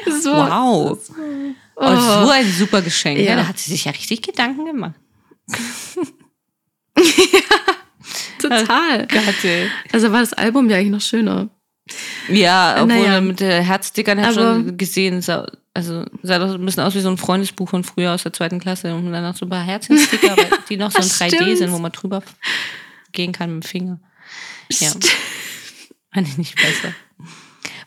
[0.23, 0.33] so.
[0.33, 0.99] Wow.
[1.77, 1.87] Oh.
[1.87, 3.19] Und so ein super Geschenk.
[3.21, 3.31] Ja.
[3.31, 3.37] Ja.
[3.37, 4.97] da hat sie sich ja richtig Gedanken gemacht.
[8.39, 9.07] Total.
[9.07, 9.71] Gott, ey.
[9.93, 11.49] Also war das Album ja eigentlich noch schöner.
[12.29, 13.21] Ja, obwohl Naja.
[13.21, 17.09] mit der Herzstickern Aber- schon gesehen, sah, also sah doch ein bisschen aus wie so
[17.11, 19.99] ein Freundesbuch von früher aus der zweiten Klasse und dann noch so ein paar Herzsticker,
[20.37, 21.59] weil die noch so in Das 3D stimmt.
[21.59, 22.23] sind, wo man drüber
[23.13, 24.01] gehen kann mit dem Finger.
[24.71, 24.91] Ja.
[26.15, 26.95] Fand ich nicht besser.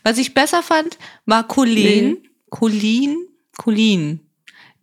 [0.02, 2.12] Was ich besser fand, war Colleen.
[2.22, 2.28] Nee.
[2.50, 3.16] Colleen?
[3.56, 4.20] Colleen.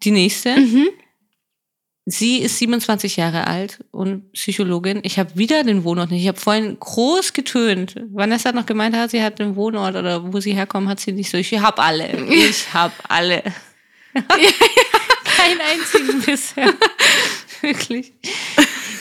[0.03, 0.59] Die nächste.
[0.59, 0.87] Mhm.
[2.05, 5.01] Sie ist 27 Jahre alt und Psychologin.
[5.03, 6.23] Ich habe wieder den Wohnort nicht.
[6.23, 7.95] Ich habe vorhin groß getönt.
[8.11, 11.11] Vanessa hat noch gemeint, hat, sie hat den Wohnort oder wo sie herkommt, hat sie
[11.11, 11.37] nicht so.
[11.37, 12.09] Ich hab alle.
[12.27, 13.43] Ich hab alle.
[14.13, 16.73] Kein einzigen bisher.
[17.61, 18.13] Wirklich.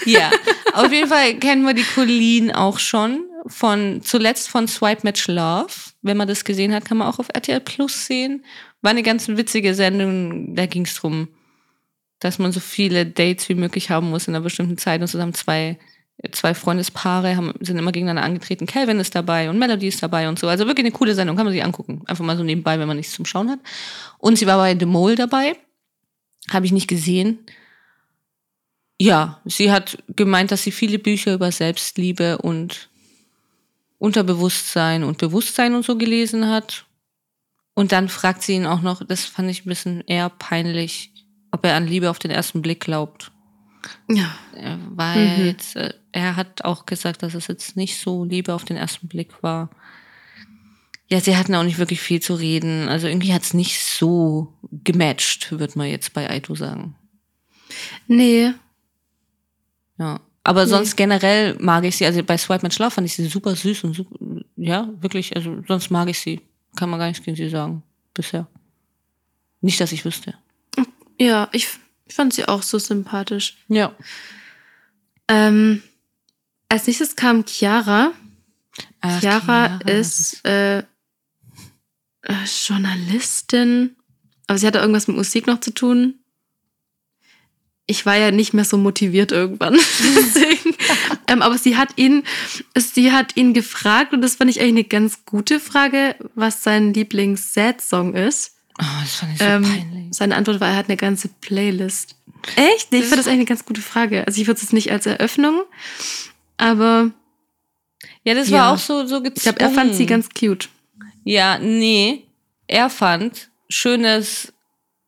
[0.05, 0.31] Ja,
[0.75, 3.25] auf jeden Fall kennen wir die Colleen auch schon.
[3.47, 5.73] Von, zuletzt von Swipe Match Love.
[6.03, 8.45] Wenn man das gesehen hat, kann man auch auf RTL Plus sehen.
[8.83, 10.55] War eine ganz witzige Sendung.
[10.55, 11.29] Da ging es drum,
[12.21, 15.01] dass man so viele Dates wie möglich haben muss in einer bestimmten Zeit.
[15.01, 15.79] Und zusammen zwei,
[16.33, 18.67] zwei Freundespaare haben, sind immer gegeneinander angetreten.
[18.67, 20.47] Calvin ist dabei und Melody ist dabei und so.
[20.47, 22.03] Also wirklich eine coole Sendung, kann man sich angucken.
[22.07, 23.61] Einfach mal so nebenbei, wenn man nichts zum Schauen hat.
[24.19, 25.57] Und sie war bei The Mole dabei.
[26.51, 27.39] Habe ich nicht gesehen.
[28.99, 32.91] Ja, sie hat gemeint, dass sie viele Bücher über Selbstliebe und
[33.99, 36.85] Unterbewusstsein und Bewusstsein und so gelesen hat.
[37.73, 41.13] Und dann fragt sie ihn auch noch, das fand ich ein bisschen eher peinlich,
[41.53, 43.33] ob er an Liebe auf den ersten Blick glaubt.
[44.09, 44.35] Ja.
[44.91, 45.45] Weil Mhm.
[45.47, 49.09] jetzt, äh, er hat auch gesagt, dass es jetzt nicht so Liebe auf den ersten
[49.09, 49.71] Blick war.
[51.09, 52.89] Ja, sie hatten auch nicht wirklich viel zu reden.
[52.89, 54.53] Also irgendwie hat es nicht so
[54.85, 56.95] gematcht, würde man jetzt bei Aito sagen.
[58.07, 58.53] Nee.
[59.99, 60.21] Ja.
[60.45, 60.71] Aber Nee.
[60.71, 63.85] sonst generell mag ich sie, also bei Swipe Match Love fand ich sie super süß
[63.85, 64.17] und super,
[64.57, 66.41] ja, wirklich, also sonst mag ich sie.
[66.77, 67.83] Kann man gar nichts gegen sie sagen.
[68.15, 68.47] Bisher.
[69.61, 70.35] Nicht, dass ich wüsste.
[71.21, 71.69] Ja, ich,
[72.09, 73.59] ich fand sie auch so sympathisch.
[73.69, 73.95] Ja.
[75.29, 75.83] Ähm,
[76.71, 78.13] als nächstes kam Chiara.
[79.03, 80.85] Ach, Chiara Chiara, ist äh, äh,
[82.67, 83.97] Journalistin,
[84.47, 86.15] aber sie hatte irgendwas mit Musik noch zu tun.
[87.87, 89.75] Ich war ja nicht mehr so motiviert irgendwann.
[90.17, 90.75] Deswegen.
[91.27, 92.23] ähm, aber sie hat ihn,
[92.77, 96.95] sie hat ihn gefragt und das fand ich eigentlich eine ganz gute Frage, was sein
[96.95, 98.60] Lieblings-Sad-Song ist.
[98.81, 100.07] Oh, das fand ich so Ähm, peinlich.
[100.17, 102.17] seine Antwort war, er hat eine ganze Playlist.
[102.57, 102.91] Echt?
[102.93, 104.27] Nee, ich fand das eigentlich eine ganz gute Frage.
[104.27, 105.63] Also ich würde es jetzt nicht als Eröffnung,
[106.57, 107.11] aber
[108.25, 108.59] Ja, das ja.
[108.59, 109.35] war auch so, so gezwungen.
[109.37, 110.69] ich glaube, er fand sie ganz cute.
[111.25, 112.25] Ja, nee.
[112.67, 114.53] Er fand schönes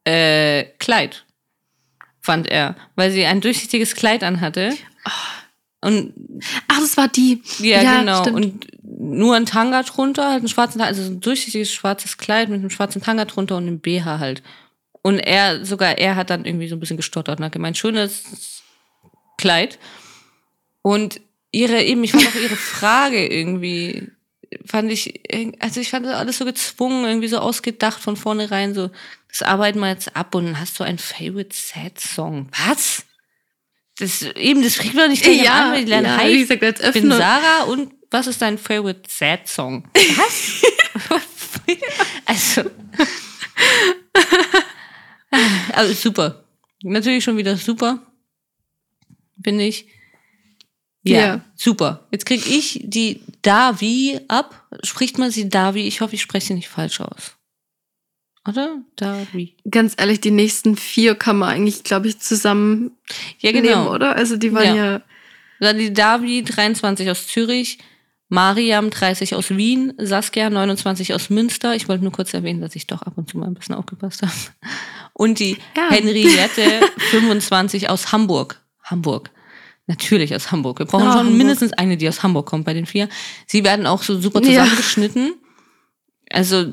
[0.04, 1.24] äh, Kleid.
[2.20, 2.76] Fand er.
[2.96, 4.76] Weil sie ein durchsichtiges Kleid anhatte.
[5.82, 6.14] Und
[6.68, 7.42] Ach, das war die.
[7.58, 8.22] ja, genau.
[8.22, 8.36] stimmt.
[8.36, 12.60] Und nur ein Tanga drunter, halt einen schwarzen also so ein durchsichtiges schwarzes Kleid mit
[12.60, 14.42] einem schwarzen Tanga drunter und einem BH halt.
[15.02, 18.62] Und er, sogar er hat dann irgendwie so ein bisschen gestottert und hat gemeint, schönes
[19.36, 19.80] Kleid.
[20.82, 24.08] Und ihre, eben, ich fand auch ihre Frage irgendwie,
[24.64, 25.20] fand ich,
[25.58, 28.90] also ich fand das alles so gezwungen, irgendwie so ausgedacht von vornherein, so,
[29.28, 32.48] das arbeiten wir jetzt ab und dann hast du einen Favorite Sad Song.
[32.68, 33.04] Was?
[34.02, 36.40] Das, eben, das kriegt man nicht gleich Ja, an, wenn die lernen, ja, hi, wie
[36.40, 37.12] gesagt, als ich bin.
[37.12, 39.88] Sarah und was ist dein Favorite Sad Song?
[40.16, 40.60] Was?
[42.26, 42.62] also.
[45.72, 46.44] also super.
[46.82, 48.00] Natürlich schon wieder super.
[49.42, 49.86] Finde ich.
[51.04, 51.40] Ja, Ja.
[51.54, 52.08] super.
[52.10, 54.66] Jetzt krieg ich die Davi ab.
[54.82, 55.86] Spricht man sie Davi?
[55.86, 57.36] Ich hoffe, ich spreche sie nicht falsch aus.
[58.48, 58.82] Oder?
[58.96, 59.54] Davi.
[59.70, 62.92] Ganz ehrlich, die nächsten vier kann man eigentlich, glaube ich, zusammen
[63.38, 63.94] Ja, nehmen, genau.
[63.94, 64.16] oder?
[64.16, 65.02] Also die waren Ja.
[65.60, 65.72] ja.
[65.72, 67.78] Die Davi, 23 aus Zürich,
[68.28, 71.76] Mariam, 30 aus Wien, Saskia, 29 aus Münster.
[71.76, 74.22] Ich wollte nur kurz erwähnen, dass ich doch ab und zu mal ein bisschen aufgepasst
[74.22, 74.32] habe.
[75.12, 75.90] Und die Ja.
[75.90, 78.60] Henriette, 25 aus Hamburg.
[78.82, 79.30] Hamburg.
[79.86, 80.78] Natürlich aus Hamburg.
[80.80, 81.36] Wir brauchen Ah, schon Hamburg.
[81.36, 83.08] mindestens eine, die aus Hamburg kommt bei den vier.
[83.46, 84.64] Sie werden auch so super Ja.
[84.64, 85.34] zusammengeschnitten.
[86.30, 86.72] Also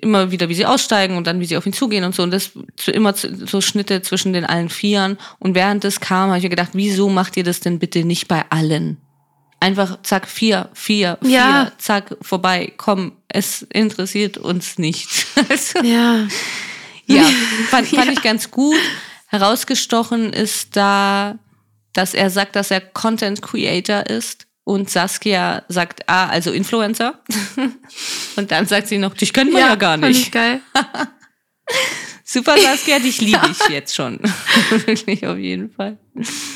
[0.00, 2.22] immer wieder, wie sie aussteigen und dann, wie sie auf ihn zugehen und so.
[2.22, 5.18] Und das zu, immer zu, so Schnitte zwischen den allen Vieren.
[5.38, 8.28] Und während das kam, habe ich mir gedacht, wieso macht ihr das denn bitte nicht
[8.28, 8.98] bei allen?
[9.60, 11.72] Einfach zack, vier, vier, vier, Ja.
[11.78, 15.08] zack, vorbei, komm, es interessiert uns nicht.
[15.48, 16.26] Also, Ja.
[17.06, 17.22] ja,
[17.68, 18.76] fand, fand ich ganz gut.
[19.28, 21.38] Herausgestochen ist da,
[21.92, 27.20] dass er sagt, dass er Content Creator ist und Saskia sagt, ah, also Influencer.
[28.36, 30.32] und dann sagt sie noch, dich kennt man ja, gar fand ich nicht.
[30.32, 30.60] geil.
[32.24, 34.18] Super Saskia, dich liebe ich jetzt schon.
[34.86, 35.98] Wirklich auf jeden Fall.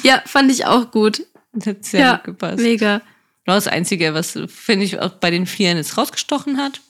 [0.02, 1.22] Ja, fand ich auch gut.
[1.52, 2.58] Das hat sehr ja, gut gepasst.
[2.58, 3.02] mega.
[3.44, 6.80] Das Einzige, was, finde ich, auch bei den Vieren jetzt rausgestochen hat.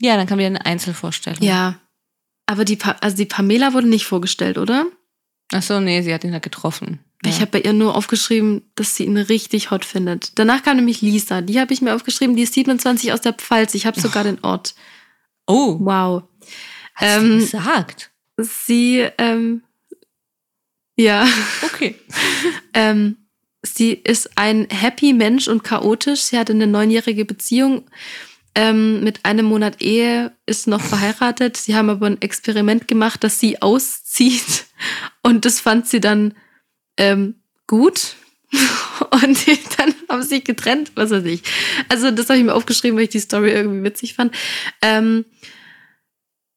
[0.00, 1.42] Ja, dann kam wieder eine Einzelvorstellung.
[1.42, 1.80] Ja.
[2.46, 4.86] Aber die, pa also die Pamela wurde nicht vorgestellt, oder?
[5.52, 7.00] Ach so, nee, sie hat ihn da getroffen.
[7.24, 7.30] Ja.
[7.30, 10.38] Ich habe bei ihr nur aufgeschrieben, dass sie ihn richtig hot findet.
[10.38, 11.40] Danach kam nämlich Lisa.
[11.40, 12.34] Die habe ich mir aufgeschrieben.
[12.36, 13.74] Die ist 27 aus der Pfalz.
[13.74, 14.74] Ich habe sogar den Ort.
[15.46, 16.24] oh, Wow.
[16.94, 18.10] hat sie Ähm, gesagt.
[18.38, 19.62] Sie, ähm,
[20.96, 21.26] ja,
[21.62, 21.94] Okay.
[22.74, 23.16] ähm,
[23.62, 26.22] sie ist ein happy Mensch und chaotisch.
[26.22, 27.84] Sie hatte eine neunjährige Beziehung
[28.54, 31.56] ähm, mit einem Monat Ehe, ist noch verheiratet.
[31.56, 34.66] Sie haben aber ein Experiment gemacht, dass sie auszieht.
[35.22, 36.34] Und das fand sie dann
[36.96, 38.14] ähm, gut.
[39.10, 39.46] Und
[39.78, 41.42] dann haben sie sich getrennt, was weiß ich.
[41.88, 44.34] Also das habe ich mir aufgeschrieben, weil ich die Story irgendwie witzig fand.
[44.82, 45.24] Ähm,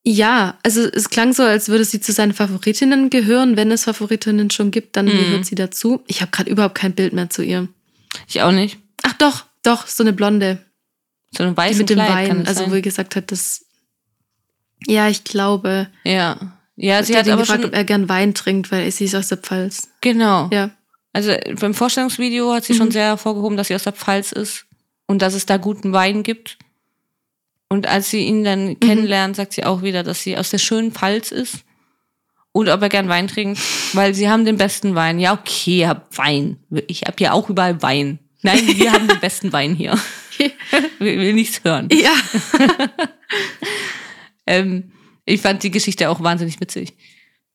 [0.03, 3.57] ja, also es klang so, als würde sie zu seinen Favoritinnen gehören.
[3.57, 5.11] Wenn es Favoritinnen schon gibt, dann Mhm.
[5.11, 6.03] gehört sie dazu.
[6.07, 7.67] Ich habe gerade überhaupt kein Bild mehr zu ihr.
[8.27, 8.77] Ich auch nicht.
[9.03, 10.63] Ach doch, doch, so eine Blonde.
[11.35, 12.39] So ein Die weißes mit dem Kleid, Wein.
[12.39, 12.71] das Also sein?
[12.71, 13.65] wo ihr gesagt hat, dass.
[14.85, 15.87] Ja, ich glaube.
[16.03, 16.54] Ja.
[16.77, 19.05] Ja, Sie hat hat ihn aber gefragt, schon, ob er gern Wein trinkt, weil sie
[19.05, 19.89] ist aus der Pfalz.
[20.01, 20.49] genau.
[20.51, 20.71] Ja.
[21.13, 22.77] Also beim Vorstellungsvideo hat sie Mhm.
[22.77, 24.65] schon sehr hervorgehoben, dass sie aus der Pfalz ist
[25.07, 26.57] und dass es da guten Wein gibt.
[27.69, 28.43] Und als sie ihn Mhm.
[28.43, 31.59] dann kennenlernt, sagt sie auch wieder, dass sie aus der schönen Pfalz ist
[32.51, 33.61] und ob er gern Wein trinkt,
[33.93, 35.17] weil sie haben den besten Wein.
[35.19, 36.57] Ja, okay, ihr habt Wein.
[36.87, 38.19] Ich habe ja auch überall Wein.
[38.41, 39.97] Nein, wir haben den besten Wein hier.
[40.99, 41.87] will, will nichts hören.
[41.93, 42.11] Ja.
[44.47, 44.91] Ähm,
[45.25, 46.93] ich fand die Geschichte auch wahnsinnig witzig,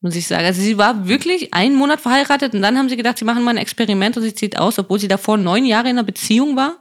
[0.00, 0.44] muss ich sagen.
[0.44, 3.52] Also sie war wirklich einen Monat verheiratet und dann haben sie gedacht, sie machen mal
[3.52, 6.76] ein Experiment und sie zieht aus, obwohl sie davor neun Jahre in einer Beziehung war.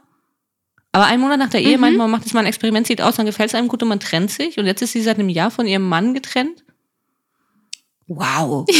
[0.92, 1.80] Aber einen Monat nach der Ehe Mhm.
[1.82, 3.88] meint man, macht jetzt mal ein Experiment, sieht aus, dann gefällt es einem gut und
[3.88, 4.58] man trennt sich.
[4.58, 6.64] Und jetzt ist sie seit einem Jahr von ihrem Mann getrennt.
[8.06, 8.66] Wow.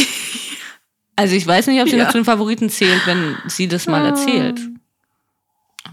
[1.17, 2.05] Also ich weiß nicht, ob sie Ja.
[2.05, 4.07] noch zu den Favoriten zählt, wenn sie das mal Ah.
[4.07, 4.59] erzählt.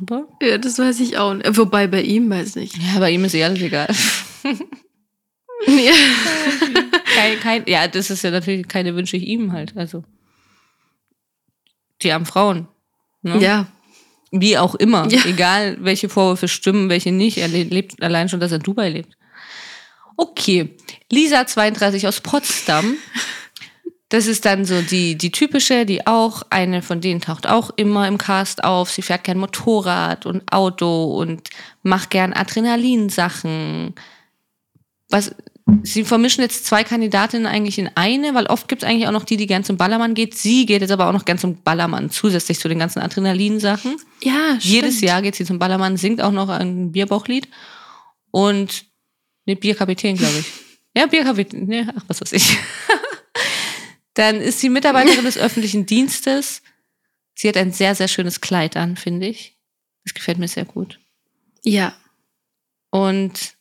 [0.00, 1.56] Aber ja, das weiß ich auch nicht.
[1.58, 3.88] Wobei bei ihm weiß ich ja, bei ihm ist eh alles egal.
[5.66, 5.92] Ja.
[7.14, 9.76] kein, kein, ja, das ist ja natürlich keine wünsche ich ihm halt.
[9.76, 10.04] Also
[12.02, 12.68] die armen Frauen.
[13.22, 13.38] Ne?
[13.38, 13.66] ja.
[14.30, 15.08] Wie auch immer.
[15.10, 15.24] Ja.
[15.24, 17.38] Egal, welche Vorwürfe stimmen, welche nicht.
[17.38, 19.16] Er le- lebt allein schon, dass er in Dubai lebt.
[20.18, 20.76] Okay.
[21.10, 22.96] Lisa 32 aus Potsdam.
[24.10, 28.06] Das ist dann so die, die typische, die auch, eine von denen taucht auch immer
[28.06, 28.90] im Cast auf.
[28.90, 31.48] Sie fährt gern Motorrad und Auto und
[31.82, 33.94] macht gern Adrenalinsachen.
[35.08, 35.34] Was,
[35.82, 39.24] sie vermischen jetzt zwei Kandidatinnen eigentlich in eine, weil oft gibt es eigentlich auch noch
[39.24, 40.34] die, die gern zum Ballermann geht.
[40.34, 43.96] Sie geht jetzt aber auch noch gern zum Ballermann, zusätzlich zu den ganzen Adrenalinsachen.
[44.22, 45.08] Ja, Jedes stimmt.
[45.08, 47.48] Jahr geht sie zum Ballermann, singt auch noch ein Bierbauchlied.
[48.30, 48.86] Und
[49.46, 50.46] ne Bierkapitän, glaube ich.
[50.96, 52.56] Ja, Bierkapitän, ne, ach, was weiß ich.
[54.14, 56.62] Dann ist sie Mitarbeiterin des öffentlichen Dienstes.
[57.34, 59.56] Sie hat ein sehr, sehr schönes Kleid an, finde ich.
[60.04, 60.98] Das gefällt mir sehr gut.
[61.62, 61.94] Ja.
[62.90, 63.57] Und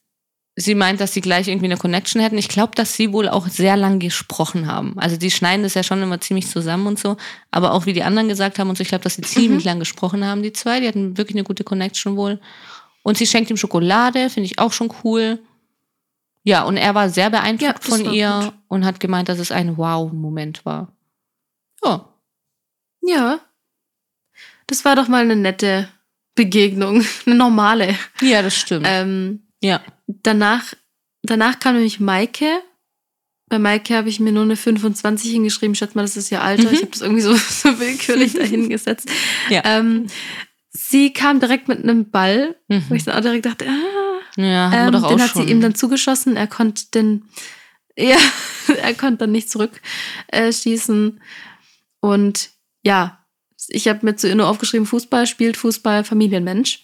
[0.59, 2.37] sie meint, dass sie gleich irgendwie eine Connection hätten.
[2.37, 4.97] Ich glaube, dass sie wohl auch sehr lang gesprochen haben.
[4.97, 7.15] Also die schneiden das ja schon immer ziemlich zusammen und so.
[7.51, 9.77] Aber auch wie die anderen gesagt haben und so, ich glaube, dass sie ziemlich lang
[9.79, 10.79] gesprochen haben, die zwei.
[10.79, 12.41] Die hatten wirklich eine gute Connection wohl.
[13.03, 15.39] Und sie schenkt ihm Schokolade, finde ich auch schon cool.
[16.43, 18.53] Ja, und er war sehr Ja, beeindruckt das von ihr gut.
[18.67, 20.91] und hat gemeint, dass es ein Wow-Moment war.
[21.83, 22.09] Ja,
[23.01, 23.39] Ja.
[24.65, 25.87] Das war doch mal eine nette
[26.35, 27.03] Begegnung.
[27.25, 27.95] Eine normale.
[28.21, 28.85] ja, das stimmt.
[28.89, 29.81] Ähm, ja.
[30.07, 30.73] danach,
[31.23, 32.61] danach kam nämlich Maike.
[33.49, 35.73] Bei Maike habe ich mir nur eine 25 hingeschrieben.
[35.75, 36.67] Schätze mal, das ist ihr Alter.
[36.67, 36.73] Mhm.
[36.73, 39.09] Ich habe das irgendwie so, so willkürlich dahingesetzt.
[39.49, 39.61] Ja.
[39.65, 40.07] Ähm,
[40.71, 42.95] sie kam direkt mit einem Ball, wo Mhm.
[42.95, 45.45] ich dann auch direkt dachte, ah, Ja, haben wir ähm, doch auch den hat schon.
[45.45, 46.35] sie ihm dann zugeschossen.
[46.35, 47.23] Er konnte den,
[47.97, 48.17] ja,
[48.81, 49.81] er konnte dann nicht zurück
[50.27, 51.21] äh, schießen.
[52.01, 52.49] Und
[52.83, 53.25] ja,
[53.69, 56.83] ich habe mir zu ihr nur aufgeschrieben, Fußball spielt Fußball, Familienmensch.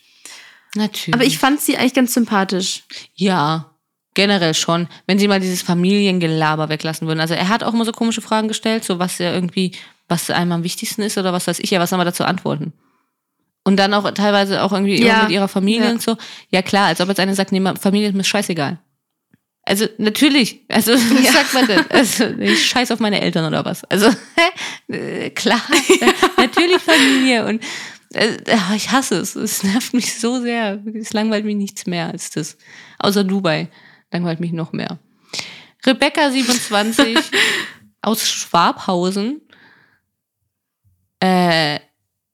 [0.76, 1.14] Natürlich.
[1.14, 2.84] Aber ich fand sie eigentlich ganz sympathisch.
[3.16, 3.74] Ja,
[4.14, 4.88] generell schon.
[5.06, 7.20] Wenn sie mal dieses Familiengelaber weglassen würden.
[7.20, 9.74] Also er hat auch immer so komische Fragen gestellt, so was ja irgendwie,
[10.08, 12.74] was einem am wichtigsten ist oder was weiß ich ja, was soll man dazu antworten?
[13.64, 15.92] Und dann auch teilweise auch irgendwie Ja, mit ihrer Familie ja.
[15.92, 16.18] und so.
[16.50, 18.80] Ja klar, als ob jetzt einer sagt, nee, Familie ist mir scheißegal.
[19.66, 21.32] Also natürlich, also was ja.
[21.32, 21.86] sagt man denn?
[21.90, 23.86] Also, ich scheiß auf meine Eltern oder was?
[23.86, 24.10] Also
[24.90, 25.62] äh, klar,
[26.38, 27.64] natürlich Familie und
[28.16, 29.36] ich hasse es.
[29.36, 30.82] Es nervt mich so sehr.
[30.94, 32.58] Es langweilt mich nichts mehr als das.
[33.00, 33.70] Außer Dubai
[34.12, 35.00] langweilt mich noch mehr.
[35.86, 37.18] Rebecca 27
[38.02, 39.42] aus Schwabhausen.
[41.20, 41.80] Äh,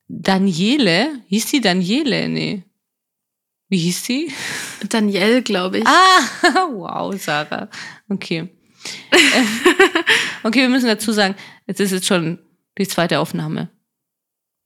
[0.07, 2.27] Daniele, hieß die Daniele?
[2.29, 2.63] Nee.
[3.69, 4.33] Wie hieß sie?
[4.89, 5.87] Danielle, glaube ich.
[5.87, 6.21] Ah,
[6.71, 7.69] wow, Sarah.
[8.09, 8.49] Okay.
[10.43, 11.35] okay, wir müssen dazu sagen,
[11.67, 12.39] es ist jetzt schon
[12.77, 13.69] die zweite Aufnahme.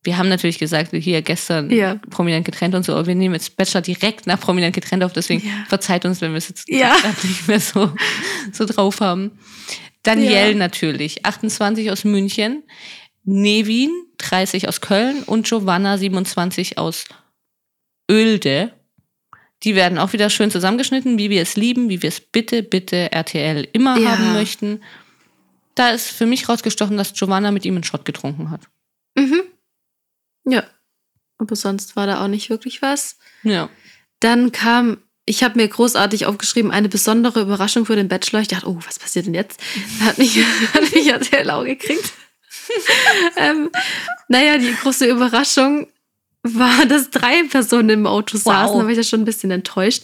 [0.03, 1.95] Wir haben natürlich gesagt, hier gestern ja.
[2.09, 5.45] prominent getrennt und so, aber wir nehmen jetzt Bachelor direkt nach prominent getrennt auf, deswegen
[5.45, 5.65] ja.
[5.69, 6.95] verzeiht uns, wenn wir es jetzt ja.
[7.23, 7.93] nicht mehr so,
[8.51, 9.31] so drauf haben.
[10.03, 12.63] Danielle natürlich, 28 aus München,
[13.23, 17.05] Nevin, 30 aus Köln und Giovanna, 27 aus
[18.11, 18.73] Oelde.
[19.63, 23.13] Die werden auch wieder schön zusammengeschnitten, wie wir es lieben, wie wir es bitte, bitte
[23.13, 24.81] RTL immer haben möchten.
[25.75, 28.61] Da ist für mich rausgestochen, dass Giovanna mit ihm einen Shot getrunken hat.
[29.15, 29.43] Mhm.
[30.45, 30.63] Ja.
[31.37, 33.17] Aber sonst war da auch nicht wirklich was.
[33.43, 33.69] Ja.
[34.19, 38.41] Dann kam, ich habe mir großartig aufgeschrieben, eine besondere Überraschung für den Bachelor.
[38.41, 39.59] Ich dachte, oh, was passiert denn jetzt?
[40.01, 40.37] Hat mich,
[40.73, 42.13] hat mich ja sehr lau gekriegt.
[43.37, 43.69] ähm,
[44.27, 45.87] naja, die große Überraschung
[46.43, 48.43] war, dass drei Personen im Auto wow.
[48.43, 48.77] saßen.
[48.77, 50.03] Da war ich ja schon ein bisschen enttäuscht.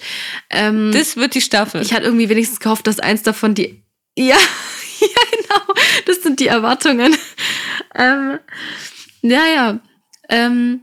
[0.50, 1.82] Ähm, das wird die Staffel.
[1.82, 3.84] Ich hatte irgendwie wenigstens gehofft, dass eins davon die.
[4.18, 4.36] Ja,
[5.00, 5.74] ja, genau.
[6.06, 7.16] Das sind die Erwartungen.
[7.96, 8.40] Ähm,
[9.22, 9.80] ja, ja.
[10.30, 10.82] Ähm,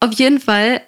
[0.00, 0.82] auf jeden Fall,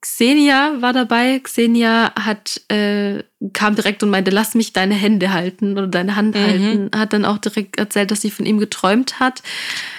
[0.00, 1.40] Xenia war dabei.
[1.40, 6.36] Xenia hat, äh, kam direkt und meinte, lass mich deine Hände halten oder deine Hand
[6.36, 6.40] mhm.
[6.40, 6.90] halten.
[6.94, 9.42] Hat dann auch direkt erzählt, dass sie von ihm geträumt hat.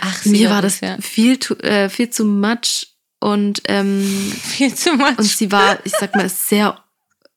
[0.01, 0.97] Ach, Mir war das ja.
[1.01, 2.88] viel, äh, viel zu much
[3.19, 5.17] und ähm, viel zu much.
[5.17, 6.82] Und sie war, ich sag mal, sehr.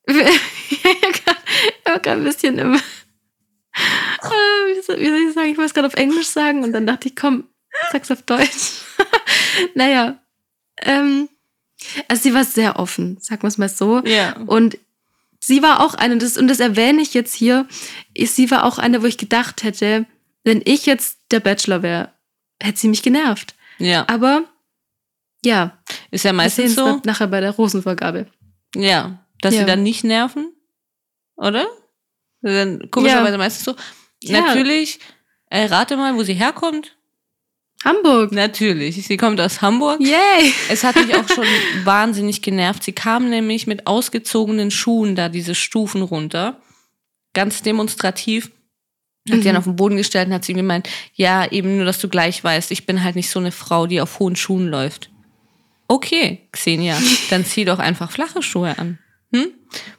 [0.07, 0.15] ich
[1.85, 2.75] war gerade ein bisschen im.
[3.73, 5.49] Wie soll ich sagen?
[5.51, 7.45] Ich wollte es gerade auf Englisch sagen und dann dachte ich, komm,
[7.93, 8.83] sag's auf Deutsch.
[9.75, 10.19] naja.
[10.83, 11.29] Ähm,
[12.09, 14.03] also sie war sehr offen, sagen wir es mal so.
[14.05, 14.37] Ja.
[14.47, 14.79] Und
[15.41, 17.67] sie war auch eine, das, und das erwähne ich jetzt hier,
[18.17, 20.07] sie war auch eine, wo ich gedacht hätte,
[20.45, 22.13] wenn ich jetzt der Bachelor wäre,
[22.63, 23.55] hätte sie mich genervt.
[23.79, 24.05] Ja.
[24.09, 24.45] Aber
[25.45, 25.79] ja.
[26.11, 27.01] Ist ja meistens so.
[27.05, 28.27] Nachher bei der Rosenvergabe.
[28.75, 29.25] Ja.
[29.41, 29.61] Dass ja.
[29.61, 30.53] sie dann nicht nerven,
[31.37, 31.67] oder?
[32.43, 33.39] Dann komischerweise ja.
[33.39, 33.75] meistens so.
[34.23, 34.43] Ja.
[34.43, 35.01] Natürlich,
[35.49, 36.97] äh, rate mal, wo sie herkommt.
[37.85, 38.33] Hamburg.
[38.33, 39.07] Natürlich.
[39.07, 40.01] Sie kommt aus Hamburg.
[40.01, 40.53] Yay.
[40.69, 41.47] Es hat mich auch schon
[41.85, 42.85] wahnsinnig genervt.
[42.85, 46.61] Sie kam nämlich mit ausgezogenen Schuhen da diese Stufen runter.
[47.33, 48.51] Ganz demonstrativ.
[49.29, 49.43] Hat mhm.
[49.43, 52.09] sie dann auf den Boden gestellt und hat sie gemeint, ja, eben nur, dass du
[52.09, 55.11] gleich weißt, ich bin halt nicht so eine Frau, die auf hohen Schuhen läuft.
[55.89, 56.99] Okay, Xenia,
[57.31, 58.99] dann zieh doch einfach flache Schuhe an.
[59.33, 59.49] Hm?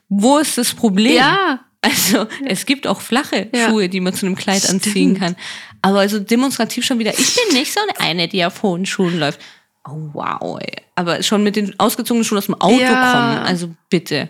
[0.09, 1.15] Wo ist das Problem?
[1.15, 1.65] Ja.
[1.81, 3.69] Also, es gibt auch flache ja.
[3.69, 4.85] Schuhe, die man zu einem Kleid Stimmt.
[4.85, 5.35] anziehen kann.
[5.81, 9.39] Aber also demonstrativ schon wieder, ich bin nicht so eine, die auf hohen Schuhen läuft.
[9.87, 10.83] Oh, wow, ey.
[10.95, 13.11] Aber schon mit den ausgezogenen Schuhen aus dem Auto ja.
[13.11, 13.37] kommen.
[13.45, 14.29] Also bitte.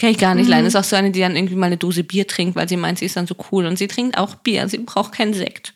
[0.00, 0.52] Kann ich gar nicht mhm.
[0.52, 0.66] leiden.
[0.66, 2.98] Ist auch so eine, die dann irgendwie mal eine Dose Bier trinkt, weil sie meint,
[2.98, 3.66] sie ist dann so cool.
[3.66, 4.66] Und sie trinkt auch Bier.
[4.68, 5.74] Sie braucht keinen Sekt.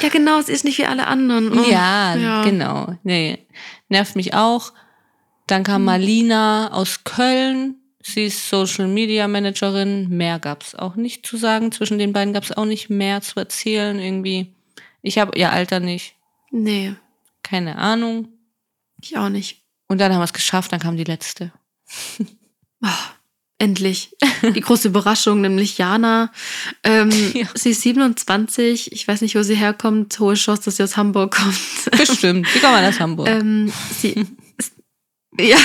[0.00, 0.40] Ja, genau.
[0.40, 1.58] Sie ist nicht wie alle anderen.
[1.58, 1.68] Oh.
[1.68, 2.94] Ja, ja, genau.
[3.02, 3.46] Nee.
[3.88, 4.72] Nervt mich auch.
[5.48, 5.86] Dann kam mhm.
[5.86, 7.79] Marlina aus Köln.
[8.02, 10.08] Sie ist Social Media Managerin.
[10.08, 11.70] Mehr gab's auch nicht zu sagen.
[11.70, 13.98] Zwischen den beiden gab's auch nicht mehr zu erzählen.
[13.98, 14.54] Irgendwie.
[15.02, 16.14] Ich habe ihr Alter nicht.
[16.50, 16.94] Nee.
[17.42, 18.28] Keine Ahnung.
[19.02, 19.62] Ich auch nicht.
[19.88, 20.72] Und dann haben wir es geschafft.
[20.72, 21.52] Dann kam die letzte.
[22.82, 22.88] Oh,
[23.58, 24.16] endlich.
[24.42, 26.32] Die große Überraschung, nämlich Jana.
[26.82, 27.46] Ähm, ja.
[27.54, 28.92] Sie ist 27.
[28.92, 30.18] Ich weiß nicht, wo sie herkommt.
[30.18, 31.98] Hohe Chance, dass sie aus Hamburg kommt.
[31.98, 32.48] Bestimmt.
[32.48, 33.28] Sie kommt aus Hamburg.
[33.28, 34.26] Ähm, sie,
[35.38, 35.58] ja.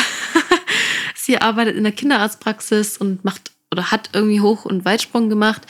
[1.25, 5.63] Sie arbeitet in der Kinderarztpraxis und macht oder hat irgendwie Hoch- und Weitsprung gemacht.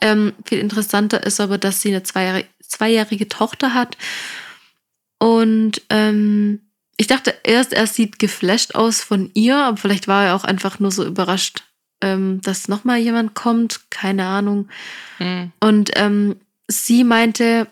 [0.00, 3.98] Ähm, viel interessanter ist aber, dass sie eine zweijährige, zweijährige Tochter hat.
[5.18, 6.62] Und ähm,
[6.96, 10.80] ich dachte erst, er sieht geflasht aus von ihr, aber vielleicht war er auch einfach
[10.80, 11.62] nur so überrascht,
[12.00, 13.90] ähm, dass nochmal jemand kommt.
[13.90, 14.70] Keine Ahnung.
[15.18, 15.52] Mhm.
[15.60, 16.36] Und ähm,
[16.68, 17.66] sie meinte,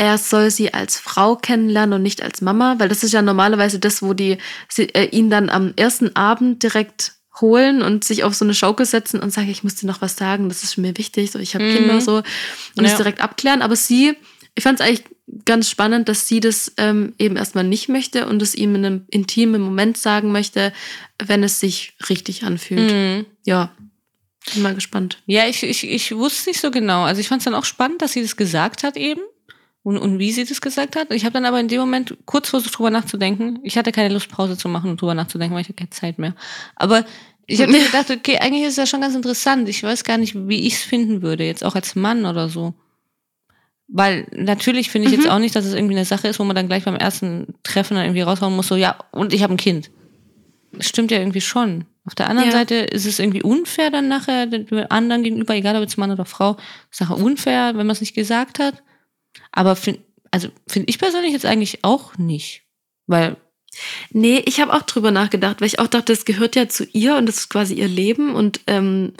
[0.00, 3.78] er soll sie als Frau kennenlernen und nicht als Mama, weil das ist ja normalerweise
[3.78, 8.34] das, wo die sie, äh, ihn dann am ersten Abend direkt holen und sich auf
[8.34, 10.96] so eine Schaukel setzen und sagen, ich muss dir noch was sagen, das ist mir
[10.96, 11.76] wichtig, so ich habe mhm.
[11.76, 12.24] Kinder so und
[12.76, 12.84] ja.
[12.84, 13.60] das direkt abklären.
[13.60, 14.16] Aber sie,
[14.54, 15.04] ich fand es eigentlich
[15.44, 19.04] ganz spannend, dass sie das ähm, eben erstmal nicht möchte und es ihm in einem
[19.10, 20.72] intimen Moment sagen möchte,
[21.22, 22.90] wenn es sich richtig anfühlt.
[22.90, 23.26] Mhm.
[23.44, 23.70] Ja,
[24.54, 25.18] bin mal gespannt.
[25.26, 27.02] Ja, ich, ich, ich wusste nicht so genau.
[27.02, 29.20] Also ich fand es dann auch spannend, dass sie das gesagt hat eben
[29.82, 31.12] und, und wie sie das gesagt hat.
[31.12, 33.58] Ich habe dann aber in dem Moment kurz versucht, drüber nachzudenken.
[33.62, 36.18] Ich hatte keine Lust, Pause zu machen und drüber nachzudenken, weil ich hatte keine Zeit
[36.18, 36.34] mehr.
[36.76, 37.04] Aber
[37.46, 39.68] Ich habe mir gedacht, okay, eigentlich ist das schon ganz interessant.
[39.68, 42.74] Ich weiß gar nicht, wie ich es finden würde, jetzt auch als Mann oder so.
[43.88, 45.22] Weil natürlich finde ich Mhm.
[45.22, 47.54] jetzt auch nicht, dass es irgendwie eine Sache ist, wo man dann gleich beim ersten
[47.64, 49.90] Treffen dann irgendwie raushauen muss, so, ja, und ich habe ein Kind.
[50.72, 51.86] Das stimmt ja irgendwie schon.
[52.04, 52.56] Auf der anderen Ja.
[52.56, 56.24] Seite ist es irgendwie unfair dann nachher den anderen gegenüber, egal ob jetzt Mann oder
[56.24, 56.56] Frau,
[56.92, 58.80] ist nachher unfair, wenn man es nicht gesagt hat.
[59.52, 60.00] Aber find,
[60.30, 62.62] also finde ich persönlich jetzt eigentlich auch nicht.
[63.06, 63.36] Weil,
[64.10, 67.14] Nee, ich habe auch drüber nachgedacht, weil ich auch dachte, es gehört ja zu ihr
[67.16, 69.12] und das ist quasi ihr Leben und ähm,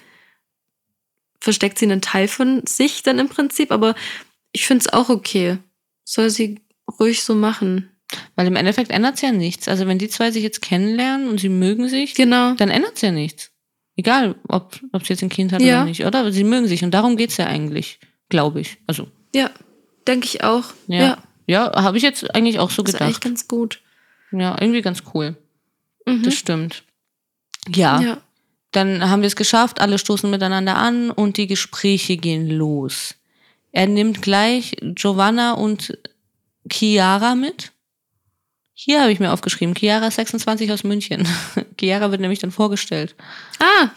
[1.41, 3.95] versteckt sie einen Teil von sich dann im Prinzip, aber
[4.53, 5.59] ich finde es auch okay.
[6.05, 6.61] Soll sie
[6.99, 7.91] ruhig so machen.
[8.35, 9.69] weil im Endeffekt ändert es ja nichts.
[9.69, 12.55] Also wenn die zwei sich jetzt kennenlernen und sie mögen sich, Genau.
[12.55, 13.53] dann ändert es ja nichts.
[13.95, 15.83] Egal, ob, ob sie jetzt ein Kind hat Ja.
[15.83, 16.19] oder nicht, oder?
[16.21, 18.79] Aber sie mögen sich und darum geht's ja eigentlich, glaube ich.
[18.89, 19.53] Also, Ja,
[20.07, 20.65] denke ich auch.
[20.87, 20.99] ja.
[20.99, 23.25] Ja, Ja, habe ich jetzt eigentlich auch so das ist eigentlich gedacht.
[23.31, 23.81] ganz gut.
[24.33, 25.37] Ja, irgendwie ganz cool.
[26.07, 26.23] Mhm.
[26.23, 26.85] Das stimmt.
[27.69, 28.19] Ja, ja.
[28.73, 33.15] dann haben wir es geschafft, alle stoßen miteinander an und die Gespräche gehen los.
[33.73, 35.97] Er nimmt gleich Giovanna und
[36.71, 37.73] Chiara mit.
[38.73, 41.29] Hier habe ich mir aufgeschrieben, Chiara 26 aus München.
[41.79, 43.15] Chiara wird nämlich dann vorgestellt.
[43.59, 43.91] Ah,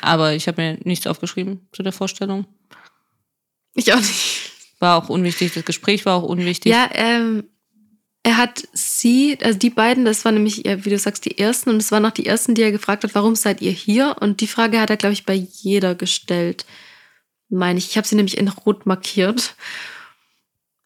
[0.00, 2.46] Aber ich habe mir nichts aufgeschrieben zu der Vorstellung.
[3.74, 4.41] ich auch nicht.
[4.82, 6.72] War auch unwichtig, das Gespräch war auch unwichtig.
[6.72, 7.44] Ja, ähm,
[8.24, 11.76] er hat sie, also die beiden, das waren nämlich, wie du sagst, die ersten und
[11.76, 14.16] es waren auch die ersten, die er gefragt hat, warum seid ihr hier?
[14.18, 16.66] Und die Frage hat er, glaube ich, bei jeder gestellt.
[17.48, 17.90] Meine ich.
[17.90, 19.54] Ich habe sie nämlich in Rot markiert.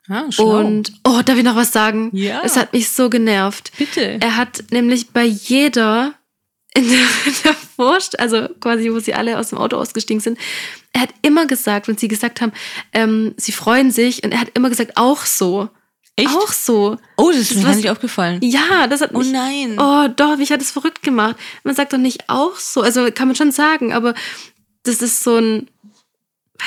[0.09, 0.59] Ah, schlau.
[0.59, 2.11] Und, oh, darf ich noch was sagen?
[2.13, 2.43] Ja.
[2.45, 3.73] Es hat mich so genervt.
[3.79, 4.19] Bitte.
[4.21, 6.13] Er hat nämlich bei jeder
[6.77, 10.39] in der, in der Vorst also quasi, wo sie alle aus dem Auto ausgestiegen sind,
[10.93, 12.53] er hat immer gesagt, wenn sie gesagt haben,
[12.93, 15.69] ähm, sie freuen sich, und er hat immer gesagt, auch so.
[16.19, 16.29] Echt?
[16.31, 16.97] Auch so.
[17.19, 18.39] Oh, das ist mir was- nicht aufgefallen.
[18.43, 19.31] Ja, das hat Oh mich.
[19.33, 19.77] nein.
[19.79, 21.37] Oh, doch, mich hat das verrückt gemacht.
[21.65, 22.81] Man sagt doch nicht auch so.
[22.81, 24.15] Also kann man schon sagen, aber
[24.85, 25.69] das ist so ein,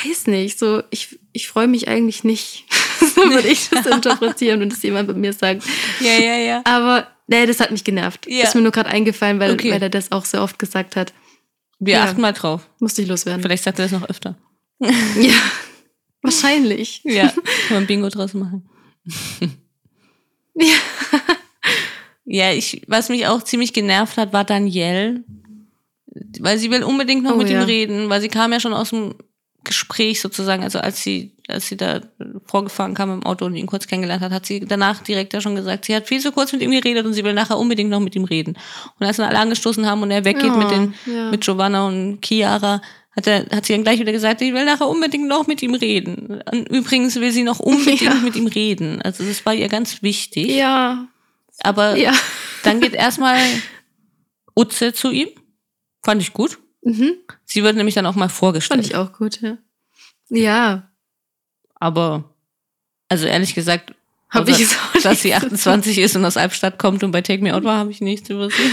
[0.05, 2.65] weiß nicht, so, ich, ich freue mich eigentlich nicht.
[2.99, 5.63] so würde ich das interpretieren, wenn das jemand bei mir sagt.
[5.99, 6.61] Ja, ja, ja.
[6.65, 8.25] Aber nee, das hat mich genervt.
[8.27, 8.43] Ja.
[8.43, 9.71] Ist mir nur gerade eingefallen, weil, Okay.
[9.71, 11.13] weil er das auch so oft gesagt hat.
[11.79, 12.03] Wir Ja.
[12.03, 12.69] achten mal drauf.
[12.79, 13.41] Musste ich loswerden.
[13.41, 14.35] Vielleicht sagt er das noch öfter.
[15.19, 15.33] Ja,
[16.21, 17.01] wahrscheinlich.
[17.03, 17.27] Ja.
[17.67, 18.67] Kann man Bingo draus machen.
[20.55, 20.75] Ja.
[22.25, 25.23] Ja, ich, was mich auch ziemlich genervt hat, war Danielle.
[26.39, 27.59] Weil sie will unbedingt noch Oh, mit ja.
[27.61, 29.15] ihm reden, weil sie kam ja schon aus dem
[29.63, 32.01] Gespräch sozusagen, also als sie, als sie da
[32.47, 35.55] vorgefahren kam im Auto und ihn kurz kennengelernt hat, hat sie danach direkt ja schon
[35.55, 37.99] gesagt, sie hat viel zu kurz mit ihm geredet und sie will nachher unbedingt noch
[37.99, 38.57] mit ihm reden.
[38.99, 41.29] Und als dann alle angestoßen haben und er weggeht Ja, mit den, ja.
[41.29, 42.81] mit Giovanna und Chiara,
[43.15, 45.73] hat, er, hat sie dann gleich wieder gesagt, ich will nachher unbedingt noch mit ihm
[45.73, 46.41] reden.
[46.51, 48.13] Und übrigens will sie noch unbedingt Ja.
[48.15, 49.01] mit ihm reden.
[49.01, 50.47] Also das war ihr ganz wichtig.
[50.51, 51.07] Ja.
[51.61, 52.13] Aber Ja.
[52.63, 53.39] dann geht erstmal
[54.55, 55.27] Utze zu ihm.
[56.03, 56.59] Fand ich gut.
[56.81, 57.13] Mhm.
[57.45, 58.85] Sie wird nämlich dann auch mal Fand vorgestellt.
[58.85, 59.57] ich auch gut, ja.
[60.29, 60.89] Ja.
[61.75, 62.35] Aber,
[63.09, 63.93] also ehrlich gesagt,
[64.29, 67.11] Hab außer, ich es auch dass sie so- 28 ist und aus Albstadt kommt und
[67.11, 68.71] bei Take Me Out war, habe ich nichts über sie.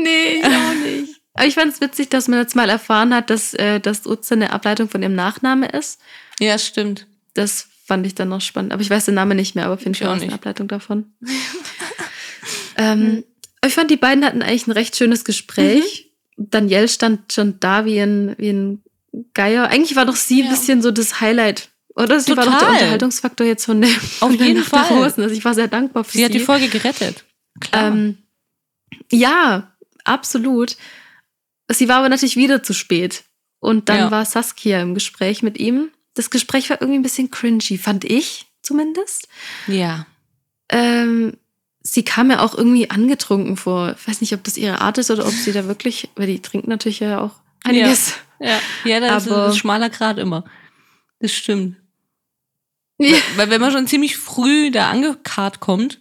[0.00, 1.20] Nee, ich auch nicht.
[1.34, 4.34] Aber ich fand es witzig, dass man jetzt mal erfahren hat, dass, äh, dass Utze
[4.34, 6.00] eine Ableitung von ihrem Nachname ist.
[6.38, 7.08] Ja, stimmt.
[7.34, 8.72] Das fand ich dann noch spannend.
[8.72, 10.32] Aber ich weiß den Namen nicht mehr, aber auf jeden Ich Fall auch es eine.
[10.34, 11.12] Ableitung davon.
[12.76, 13.24] ähm,
[13.64, 16.07] ich fand, die beiden hatten eigentlich ein recht schönes Gespräch.
[16.38, 18.82] Danielle stand schon da wie ein, wie ein
[19.34, 19.68] Geier.
[19.68, 20.50] Eigentlich war doch sie ein Ja.
[20.52, 21.68] bisschen so das Highlight.
[21.96, 22.74] Oder sie war doch der Total.
[22.74, 24.84] Unterhaltungsfaktor jetzt von der, von der jeden Fall.
[24.84, 25.22] Rosen.
[25.24, 26.24] Also ich war sehr dankbar für Sie sie.
[26.24, 27.24] hat die Folge gerettet.
[27.60, 27.88] Klar.
[27.88, 28.18] Ähm,
[29.10, 29.72] ja,
[30.04, 30.76] absolut.
[31.70, 33.24] Sie war aber natürlich wieder zu spät.
[33.60, 34.10] Und dann Ja.
[34.12, 35.90] war Saskia im Gespräch mit ihm.
[36.14, 39.26] Das Gespräch war irgendwie ein bisschen cringy, fand ich zumindest.
[39.66, 40.06] ja.
[40.70, 41.32] Ähm,
[41.94, 43.94] sie kam ja auch irgendwie angetrunken vor.
[43.98, 46.40] Ich weiß nicht, ob das ihre Art ist oder ob sie da wirklich, weil die
[46.40, 47.32] trinkt natürlich ja auch
[47.64, 48.14] einiges.
[48.40, 50.44] Ja, ja das ist Aber- ein schmaler Grad immer.
[51.20, 51.76] Das stimmt.
[52.98, 53.16] Ja.
[53.36, 56.00] Weil wenn man schon ziemlich früh da angekarrt kommt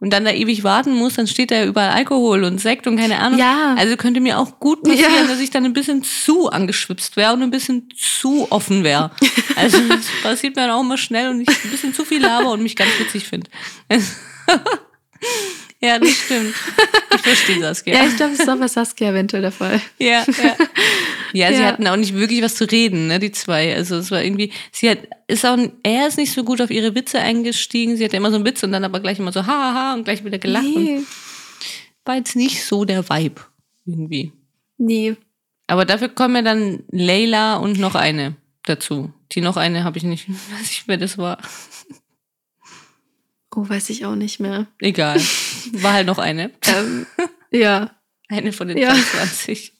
[0.00, 2.96] und dann da ewig warten muss, dann steht da ja überall Alkohol und Sekt und
[2.96, 3.38] keine Ahnung.
[3.38, 3.74] Ja.
[3.78, 5.26] Also könnte mir auch gut passieren, Ja.
[5.28, 9.12] dass ich dann ein bisschen zu angeschwipst wäre und ein bisschen zu offen wäre.
[9.54, 12.50] Also das passiert mir dann auch immer schnell und ich ein bisschen zu viel laber
[12.50, 13.48] und mich ganz witzig finde.
[15.80, 16.54] ja, das stimmt.
[17.14, 19.80] Ich verstehe das, Ja, ich glaube, das ist auch bei Saskia eventuell der Fall.
[19.98, 20.56] ja, ja.
[21.34, 21.66] Ja, sie Ja.
[21.66, 23.74] hatten auch nicht wirklich was zu reden, ne, die zwei.
[23.74, 24.98] Also es war irgendwie, sie hat,
[25.28, 27.96] ist auch, er ist nicht so gut auf ihre Witze eingestiegen.
[27.96, 29.94] Sie hatte immer so einen Witz und dann aber gleich immer so, ha, ha, ha,
[29.94, 30.64] und gleich wieder gelacht.
[30.66, 31.00] Und Nee.
[32.04, 33.40] war jetzt nicht so der Vibe,
[33.86, 34.32] irgendwie.
[34.78, 35.16] nee.
[35.68, 39.10] Aber dafür kommen ja dann Leila und noch eine dazu.
[39.32, 41.38] Die noch eine habe ich nicht, weiß ich, wer das war.
[43.54, 44.66] Oh, weiß ich auch nicht mehr.
[44.80, 45.20] Egal.
[45.72, 46.50] War halt noch eine.
[46.66, 47.06] ähm,
[47.50, 47.94] ja.
[48.28, 48.94] Eine von den Ja.
[48.94, 49.74] 22.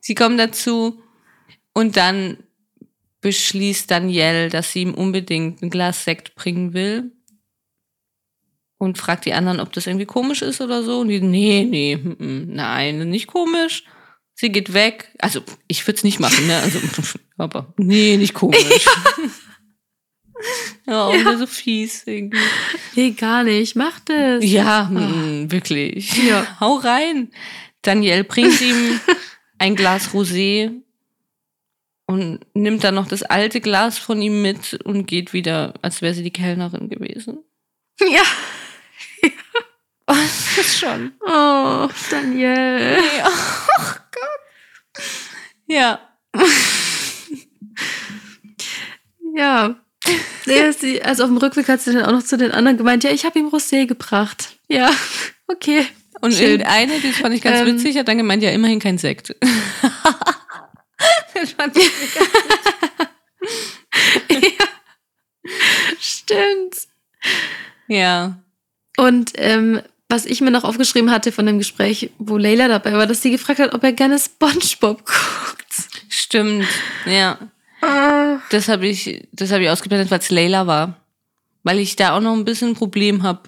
[0.00, 1.00] Sie kommen dazu
[1.72, 2.38] und dann
[3.20, 7.12] beschließt Danielle, dass sie ihm unbedingt ein Glas Sekt bringen will.
[8.78, 10.98] Und fragt die anderen, ob das irgendwie komisch ist oder so.
[11.00, 13.84] Und die, nee, nee, nein, nicht komisch.
[14.34, 15.14] Sie geht weg.
[15.20, 16.56] Also, ich würde es nicht machen, ne?
[16.56, 16.80] Also,
[17.36, 18.84] aber, nee, nicht komisch.
[18.84, 18.92] ja,
[20.86, 22.38] auch wieder so fies irgendwie.
[22.94, 23.76] Nee, gar nicht.
[23.76, 24.44] Macht es.
[24.44, 26.16] Ja, mm, wirklich.
[26.24, 26.46] Ja.
[26.60, 27.30] Hau rein.
[27.82, 29.00] Danielle bringt ihm
[29.58, 30.72] ein Glas Rosé
[32.06, 36.14] und nimmt dann noch das alte Glas von ihm mit und geht wieder, als wäre
[36.14, 37.38] sie die Kellnerin gewesen.
[38.00, 38.22] Ja.
[40.08, 41.12] Oh, das ist schon.
[41.20, 42.98] Oh, Daniel.
[43.18, 43.30] Ja.
[43.78, 45.04] Oh Gott.
[45.66, 46.00] Ja.
[49.34, 49.81] Ja.
[50.46, 53.04] Ja, sie, also auf dem Rückweg hat sie dann auch noch zu den anderen gemeint,
[53.04, 54.56] ja, ich habe ihm Rosé gebracht.
[54.68, 54.90] Ja,
[55.46, 55.86] okay.
[56.20, 56.60] Und Schön.
[56.60, 57.66] irgendeine, das fand ich ganz Ähm.
[57.66, 59.34] witzig, hat dann gemeint, ja, immerhin kein Sekt.
[61.34, 61.90] das fand ich
[66.00, 66.74] Stimmt.
[67.88, 68.38] ja.
[68.96, 73.06] Und ähm, was ich mir noch aufgeschrieben hatte von dem Gespräch, wo Leila dabei war,
[73.06, 75.74] dass sie gefragt hat, ob er gerne Spongebob guckt.
[76.10, 76.66] Stimmt.
[77.06, 77.38] Ja.
[78.50, 80.96] Das habe ich, das habe ich ausgeblendet, weil es Layla war.
[81.64, 83.40] Weil ich da auch noch ein bisschen ein Problem habe,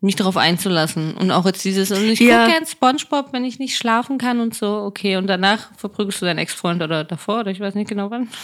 [0.00, 1.14] mich darauf einzulassen.
[1.14, 2.44] Und auch jetzt dieses, und ich Ja.
[2.44, 5.16] gucke gern Spongebob, wenn ich nicht schlafen kann und so, okay.
[5.16, 8.28] Und danach verprügelst du deinen Ex-Freund oder davor, oder ich weiß nicht genau wann.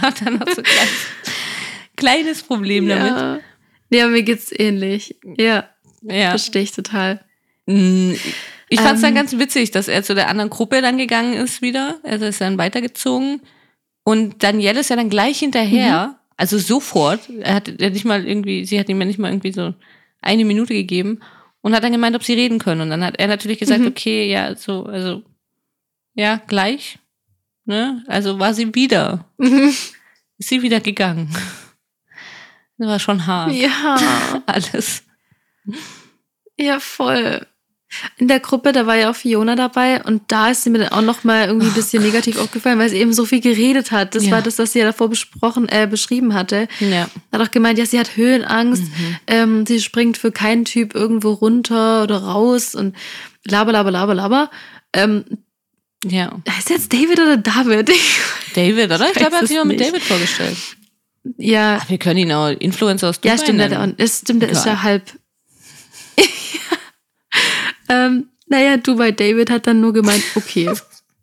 [0.00, 1.06] Hat dann noch so ein kleines,
[1.96, 3.10] kleines Problem damit.
[3.12, 3.38] Ja.
[3.90, 5.16] ja, mir geht's ähnlich.
[5.36, 5.68] Ja,
[6.02, 6.30] Ja.
[6.30, 7.24] verstehe ich total.
[7.66, 8.12] Mm,
[8.72, 9.16] Ich fand es dann Ähm.
[9.16, 11.98] ganz witzig, dass er zu der anderen Gruppe dann gegangen ist wieder.
[12.04, 13.40] Also ist dann weitergezogen.
[14.04, 16.06] Und Danielle ist ja dann gleich hinterher.
[16.08, 16.14] Mhm.
[16.36, 17.28] Also sofort.
[17.40, 19.74] Er hat er hat nicht mal irgendwie, sie hat ihm ja nicht mal irgendwie so
[20.22, 21.20] eine Minute gegeben
[21.60, 22.80] und hat dann gemeint, ob sie reden können.
[22.80, 23.88] Und dann hat er natürlich gesagt, Mhm.
[23.88, 25.22] okay, ja, so, also,
[26.14, 26.98] ja, gleich.
[27.66, 28.02] Ne?
[28.06, 31.28] Also war sie wieder, ist sie wieder gegangen.
[32.78, 33.52] Das war schon hart.
[33.52, 35.02] ja, Alles.
[36.56, 37.46] ja, voll.
[38.18, 40.88] In der Gruppe, da war ja auch Fiona dabei und da ist sie mir dann
[40.90, 44.14] auch noch mal irgendwie ein bisschen negativ aufgefallen, weil sie eben so viel geredet hat.
[44.14, 44.30] Das Ja.
[44.32, 46.68] war das, was sie ja davor besprochen, äh, beschrieben hatte.
[46.78, 47.08] Ja.
[47.32, 49.16] Hat auch gemeint, ja, sie hat Höhenangst, Mhm.
[49.26, 52.94] ähm, sie springt für keinen Typ irgendwo runter oder raus und
[53.44, 54.50] laber, laber, laber, laber.
[54.92, 55.24] Ähm,
[56.04, 56.38] Ja.
[56.48, 57.90] heißt jetzt David oder David?
[58.54, 58.96] David, oder?
[58.96, 59.80] Ich weiß glaube, er hat sich auch mit.
[59.80, 60.56] David vorgestellt.
[61.38, 63.94] ja, Ach, wir können ihn auch Influencer aus Dubai ja, stimmt, nennen.
[63.96, 65.02] der, das stimmt, der ist ja halb.
[67.90, 70.70] Ähm, naja, du bei David hat dann nur gemeint, okay.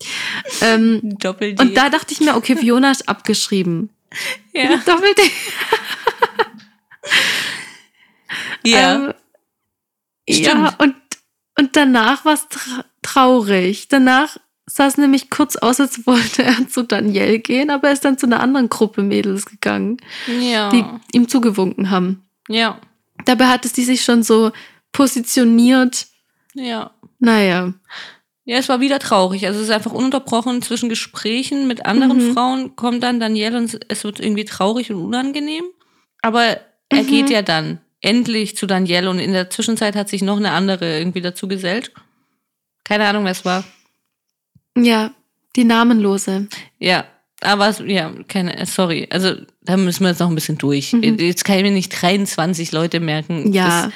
[0.62, 1.62] ähm, Doppel D.
[1.62, 3.90] und da dachte ich mir, okay, Fiona ist abgeschrieben.
[4.54, 4.78] ja.
[4.86, 5.22] Doppelte.
[8.66, 8.96] ja.
[8.96, 9.14] Ähm,
[10.30, 10.96] ja, und,
[11.58, 13.88] und danach war es tra traurig.
[13.88, 18.04] Danach sah es nämlich kurz aus, als wollte er zu Danielle gehen, aber er ist
[18.04, 19.98] dann zu einer anderen Gruppe Mädels gegangen,
[20.28, 20.70] ja.
[20.70, 22.28] die ihm zugewunken haben.
[22.50, 22.80] ja.
[23.26, 24.52] Dabei hat es die sich schon so
[24.92, 26.08] positioniert.
[26.58, 26.92] Ja.
[27.20, 27.74] Naja.
[28.46, 29.46] Ja, es war wieder traurig.
[29.46, 32.34] Also es ist einfach ununterbrochen zwischen Gesprächen mit anderen Mhm.
[32.34, 35.66] Frauen kommt dann Danielle und es wird irgendwie traurig und unangenehm.
[36.22, 36.58] Aber
[36.90, 37.08] er Mhm.
[37.08, 40.98] geht ja dann endlich zu Danielle und in der Zwischenzeit hat sich noch eine andere
[40.98, 41.92] irgendwie dazu gesellt.
[42.86, 43.64] Keine Ahnung, wer es war.
[44.78, 45.12] Ja,
[45.56, 46.48] die Namenlose.
[46.80, 47.06] Ja,
[47.42, 49.08] aber ja, keine, sorry.
[49.12, 49.34] Also
[49.64, 50.94] da müssen wir jetzt noch ein bisschen durch.
[50.94, 51.18] Mhm.
[51.20, 53.52] Jetzt kann ich mir nicht 23 Leute merken.
[53.52, 53.94] Ja, Das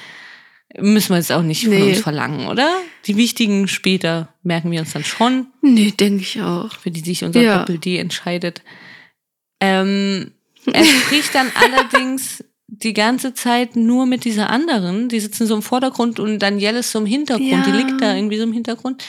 [0.80, 1.90] müssen wir jetzt auch nicht von Nee.
[1.90, 2.70] uns verlangen, oder?
[3.06, 6.72] Die wichtigen später merken wir uns dann schon, nee, denke ich auch.
[6.76, 7.60] für die sich unser Ja.
[7.60, 8.62] Doppel-D entscheidet.
[9.60, 10.32] Ähm,
[10.72, 15.10] er spricht dann allerdings die ganze Zeit nur mit dieser anderen.
[15.10, 17.66] Die sitzen so im Vordergrund und Danielle ist so im Hintergrund.
[17.66, 17.76] Die Ja.
[17.76, 19.04] liegt da irgendwie so im Hintergrund.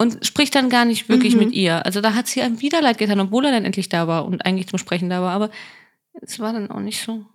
[0.00, 1.40] Und spricht dann gar nicht wirklich Mhm.
[1.40, 1.84] mit ihr.
[1.84, 4.46] Also da hat sie einem wieder leid getan, obwohl er dann endlich da war und
[4.46, 5.32] eigentlich zum Sprechen da war.
[5.32, 5.50] Aber
[6.22, 7.26] es war dann auch nicht so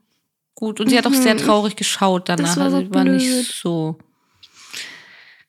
[0.56, 0.80] gut.
[0.80, 1.22] Und sie hat auch Mhm.
[1.24, 2.46] sehr traurig geschaut danach.
[2.46, 3.98] Das war also so sie war nicht so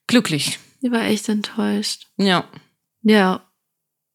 [0.06, 0.58] glücklich.
[0.82, 2.06] Die war echt enttäuscht.
[2.16, 2.44] Ja.
[3.02, 3.42] Ja.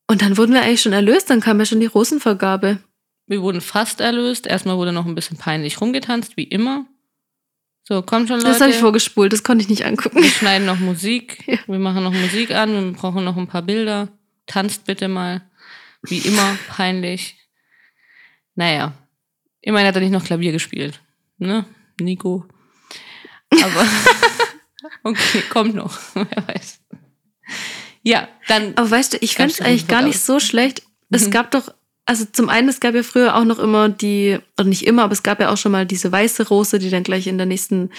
[0.07, 2.79] Und dann wurden wir eigentlich schon erlöst, dann kam ja schon die Rosenvergabe.
[3.27, 4.47] Wir wurden fast erlöst.
[4.47, 6.85] Erstmal wurde noch ein bisschen peinlich rumgetanzt, wie immer.
[7.83, 8.79] So, komm schon, Das habe ich Leute.
[8.79, 10.21] vorgespult, das konnte ich nicht angucken.
[10.21, 11.43] Wir schneiden noch Musik.
[11.47, 11.57] Ja.
[11.67, 12.71] Wir machen noch Musik an.
[12.73, 14.09] Wir brauchen noch ein paar Bilder.
[14.47, 15.41] Tanzt bitte mal.
[16.03, 17.35] Wie immer, peinlich.
[18.55, 18.93] Naja.
[19.61, 21.01] Immerhin hat er nicht noch Klavier gespielt.
[21.37, 21.65] Ne?
[21.99, 22.45] Nico.
[23.51, 23.85] Aber.
[25.03, 25.97] okay, kommt noch.
[26.13, 26.79] Wer weiß.
[28.03, 28.73] Ja, dann.
[28.77, 30.83] Aber weißt du, ich fände es eigentlich gar nicht so schlecht.
[31.09, 31.31] Es Mhm.
[31.31, 31.73] gab doch,
[32.05, 35.13] also zum einen, es gab ja früher auch noch immer die, oder nicht immer, aber
[35.13, 37.89] es gab ja auch schon mal diese weiße Rose, die dann gleich in der nächsten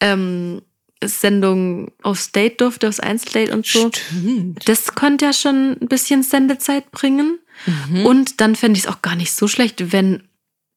[0.00, 0.62] ähm,
[1.04, 3.90] Sendung aufs Date durfte, aufs Einzeldate und so.
[3.92, 4.66] Stimmt.
[4.68, 7.38] Das konnte ja schon ein bisschen Sendezeit bringen.
[7.66, 8.04] Mhm.
[8.06, 10.25] Und dann fände ich es auch gar nicht so schlecht, wenn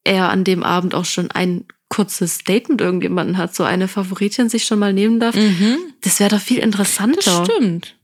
[0.09, 4.49] er an dem Abend auch schon ein kurzes Date mit irgendjemandem hat, so eine Favoritin
[4.49, 5.35] sich schon mal nehmen darf.
[5.35, 5.77] Mhm.
[6.01, 7.19] Das wäre doch viel interessanter.
[7.23, 7.95] Das stimmt.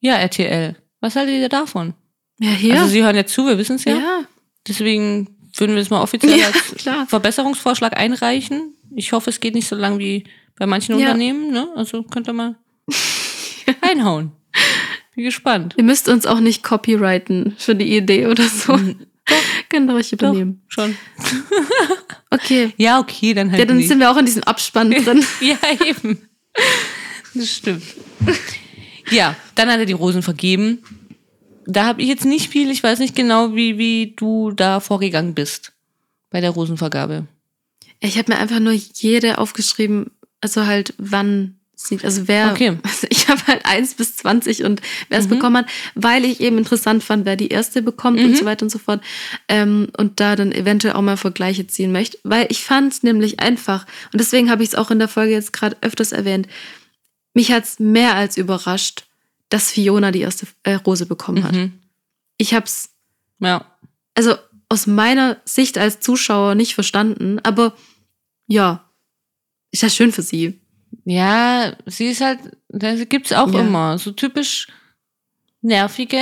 [0.00, 0.76] Ja, RTL.
[1.00, 1.94] Was haltet ihr davon?
[2.40, 2.74] Ja, hier.
[2.74, 3.96] Also Sie hören ja zu, wir wissen es ja.
[3.96, 4.20] ja.
[4.66, 7.06] Deswegen würden wir das mal offiziell Ja, als klar.
[7.06, 8.74] Verbesserungsvorschlag einreichen.
[8.94, 10.24] Ich hoffe, es geht nicht so lang wie
[10.56, 11.06] bei manchen Ja.
[11.06, 11.50] Unternehmen.
[11.52, 11.68] Ne?
[11.76, 12.56] Also könnt ihr mal
[13.80, 14.32] einhauen.
[15.14, 15.74] Bin gespannt.
[15.76, 18.78] Ihr müsst uns auch nicht copyrighten für die Idee oder so.
[19.70, 20.62] Könnt ihr euch Doch, übernehmen.
[20.68, 20.96] schon.
[22.30, 22.74] Okay.
[22.76, 23.88] Ja, okay, dann halt Ja, dann nicht.
[23.88, 25.24] sind wir auch in diesem Abspann drin.
[25.40, 25.56] Ja,
[25.86, 26.28] eben.
[27.34, 27.82] Das stimmt.
[29.10, 30.82] Ja, dann hat er die Rosen vergeben.
[31.66, 35.34] Da habe ich jetzt nicht viel, ich weiß nicht genau, wie, wie du da vorgegangen
[35.34, 35.72] bist
[36.30, 37.26] bei der Rosenvergabe.
[38.00, 40.10] Ich habe mir einfach nur jede aufgeschrieben,
[40.42, 41.57] also halt wann
[42.02, 42.76] also wer, Okay.
[42.82, 45.30] also ich habe halt eins bis 20 und wer es Mhm.
[45.30, 48.26] bekommen hat, weil ich eben interessant fand, wer die erste bekommt Mhm.
[48.26, 49.00] und so weiter und so fort.
[49.48, 52.18] Ähm, und da dann eventuell auch mal Vergleiche ziehen möchte.
[52.24, 55.32] Weil ich fand es nämlich einfach, und deswegen habe ich es auch in der Folge
[55.32, 56.48] jetzt gerade öfters erwähnt,
[57.34, 59.04] mich hat es mehr als überrascht,
[59.48, 61.52] dass Fiona die erste äh, Rose bekommen hat.
[61.54, 61.72] Mhm.
[62.38, 62.90] Ich habe es
[63.38, 63.64] Ja.
[64.14, 64.34] also
[64.68, 67.74] aus meiner Sicht als Zuschauer nicht verstanden, aber
[68.48, 68.84] ja,
[69.70, 70.60] ist ja schön für sie.
[71.10, 72.38] Ja, sie ist halt,
[72.68, 73.60] das gibt's auch Ja.
[73.60, 73.96] immer.
[73.98, 74.66] So typisch
[75.62, 76.20] nervige,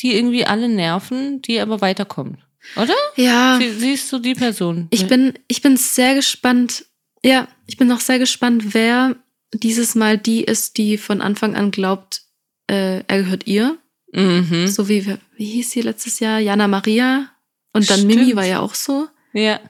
[0.00, 2.38] die irgendwie alle nerven, die aber weiterkommen.
[2.76, 2.94] Oder?
[3.16, 4.86] Ja, Sie, sie ist so die Person.
[4.90, 6.84] ich bin, ich bin sehr gespannt.
[7.24, 9.16] Ja, ich bin auch sehr gespannt, wer
[9.54, 12.22] dieses Mal die ist, die von Anfang an glaubt,
[12.68, 13.78] äh, er gehört ihr.
[14.12, 14.66] Mhm.
[14.68, 15.06] So wie,
[15.36, 16.38] wie hieß sie letztes Jahr?
[16.40, 17.30] Jana Maria.
[17.72, 18.36] Und dann Mimi Stimmt.
[18.36, 19.08] war ja auch so.
[19.32, 19.60] Ja.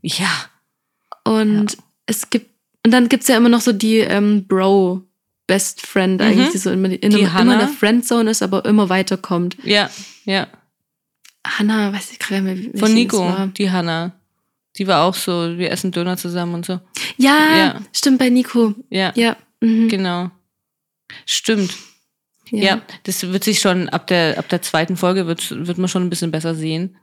[0.00, 0.30] Ja.
[1.24, 1.76] Und
[2.06, 2.51] es gibt,
[2.84, 5.02] und dann gibt's ja immer noch so die ähm, Bro
[5.46, 6.26] Best Friend Mhm.
[6.26, 7.58] eigentlich, die so immer, in, Die immer in Hannah.
[7.58, 9.56] der Friendzone ist, aber immer weiterkommt.
[9.64, 9.90] Ja.
[10.24, 10.46] Ja.
[11.46, 14.12] Hanna, weiß ich gerade mehr, welche Von Nico, die Hanna.
[14.78, 16.80] Die war auch so, wir essen Döner zusammen und so.
[17.18, 17.80] Ja, Ja.
[17.92, 18.74] stimmt, bei Nico.
[18.90, 19.36] Ja, Ja.
[19.60, 19.88] Mhm.
[19.88, 20.30] genau.
[21.26, 21.74] Stimmt.
[22.54, 22.82] Ja.
[23.04, 26.10] das wird sich schon ab der ab der zweiten Folge wird wird man schon ein
[26.10, 26.96] bisschen besser sehen,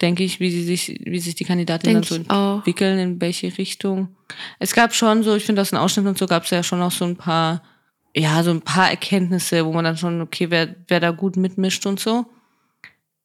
[0.00, 4.08] denke ich, wie sie sich wie sich die Kandidatinnen dann so entwickeln, in welche Richtung.
[4.58, 6.82] Es gab schon so, ich finde aus den Ausschnitten und so gab es ja schon
[6.82, 7.62] auch so ein paar,
[8.14, 11.86] ja, so ein paar Erkenntnisse, wo man dann schon, okay, wer, wer da gut mitmischt
[11.86, 12.26] und so.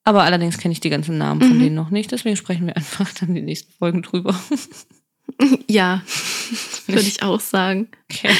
[0.04, 1.60] Aber allerdings kenne ich die ganzen Namen von Mhm.
[1.60, 4.34] denen noch nicht, deswegen sprechen wir einfach dann die nächsten Folgen drüber.
[5.68, 6.02] Ja,
[6.86, 7.88] würde ich auch sagen.
[8.10, 8.34] Okay.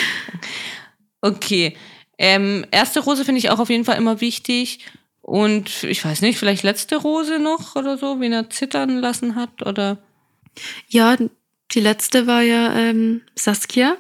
[1.21, 1.77] Okay.
[2.19, 4.81] Ähm, erste Rose finde ich auch auf jeden Fall immer wichtig.
[5.31, 9.65] Und ich weiß nicht, vielleicht letzte Rose noch oder so, wen er zittern lassen hat
[9.65, 9.99] oder.
[10.89, 11.17] Ja,
[11.71, 13.97] die letzte war ja ähm, Saskia.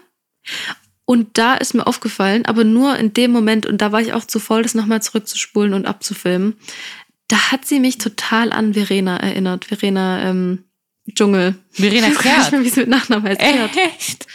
[1.04, 4.24] Und da ist mir aufgefallen, aber nur in dem Moment, und da war ich auch
[4.24, 6.56] zu voll, das nochmal zurückzuspulen und abzufilmen,
[7.28, 9.66] da hat sie mich total an Verena erinnert.
[9.66, 10.64] Verena ähm,
[11.14, 11.54] Dschungel.
[11.70, 12.52] Verena Ich weiß nicht Kehrt.
[12.52, 13.40] mehr, wie sie mit Nachnamen heißt.
[13.40, 13.76] Kehrt.
[13.76, 14.26] Echt?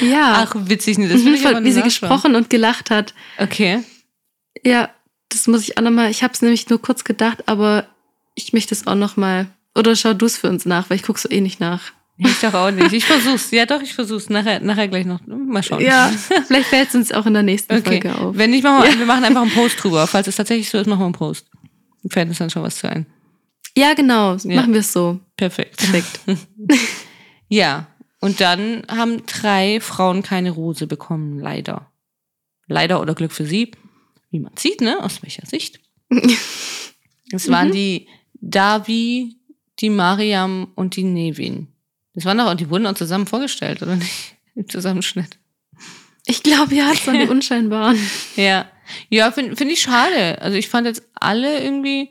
[0.00, 0.48] Ja.
[0.48, 3.14] Ach, witzig, das Mhm, von, wie sie gesprochen und gelacht hat.
[3.38, 3.84] Okay.
[4.64, 4.90] Ja,
[5.30, 7.86] das muss ich auch nochmal, ich habe es nämlich nur kurz gedacht, aber
[8.34, 9.46] ich möchte es auch nochmal.
[9.74, 11.92] Oder schau du es für uns nach, weil ich guck's so eh nicht nach.
[12.18, 12.92] Ich doch auch nicht.
[12.92, 13.50] Ich versuch's.
[13.50, 14.28] Ja, doch, ich versuch's.
[14.28, 15.20] Nachher, nachher gleich noch.
[15.26, 15.80] Mal schauen.
[15.80, 16.12] Ja,
[16.46, 18.02] vielleicht fällt es uns auch in der nächsten Okay.
[18.02, 18.36] Folge auf.
[18.36, 20.06] Wenn nicht, machen wir, wir machen einfach einen Post drüber.
[20.06, 21.46] Falls es tatsächlich so ist, machen wir einen Post.
[22.10, 23.06] Fällt uns dann schon was zu ein.
[23.76, 24.56] Ja, genau, Ja.
[24.56, 25.18] machen wir es so.
[25.36, 25.78] Perfekt.
[25.78, 26.20] Perfekt.
[27.48, 27.88] Ja,
[28.20, 31.90] und dann haben drei Frauen keine Rose bekommen, leider.
[32.68, 33.72] Leider oder Glück für sie.
[34.30, 35.02] Wie man sieht, ne?
[35.02, 35.80] Aus welcher Sicht.
[37.32, 37.72] Es waren Mhm.
[37.72, 38.08] die
[38.40, 39.36] Davi,
[39.78, 41.68] die Mariam und die Nevin.
[42.14, 44.34] Das waren doch, die wurden auch zusammen vorgestellt, oder nicht?
[44.56, 45.38] Im Zusammenschnitt.
[46.26, 47.96] Ich glaube, ja, es waren die Unscheinbaren.
[48.34, 48.68] Ja.
[49.10, 50.42] Ja, finde find ich schade.
[50.42, 52.08] Also ich fand jetzt alle irgendwie,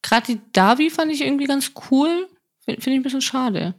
[0.00, 2.26] gerade die Davi fand ich irgendwie ganz cool.
[2.64, 3.74] Finde find ich ein bisschen schade.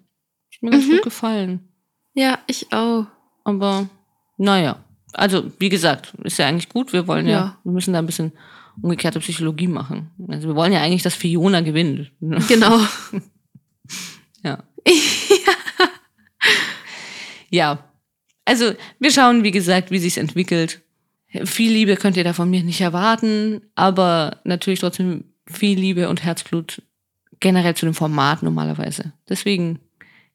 [0.54, 0.92] Hat mir ganz Mhm.
[0.92, 1.68] gut gefallen.
[2.14, 3.08] Ja, ich auch.
[3.44, 3.90] Aber
[4.38, 6.94] naja, also wie gesagt, ist ja eigentlich gut.
[6.94, 7.58] Wir wollen ja, Ja.
[7.64, 8.32] wir müssen da ein bisschen
[8.82, 10.10] umgekehrte Psychologie machen.
[10.30, 12.12] Also wir wollen ja eigentlich, dass Fiona gewinnt.
[12.48, 12.80] Genau.
[14.44, 14.64] Ja.
[17.50, 17.84] Ja.
[18.46, 20.82] Also wir schauen, wie gesagt, wie sich's entwickelt.
[21.46, 26.24] Viel Liebe könnt ihr da von mir nicht erwarten, aber natürlich trotzdem viel Liebe und
[26.24, 26.82] Herzblut
[27.40, 29.14] generell zu dem Format normalerweise.
[29.28, 29.80] Deswegen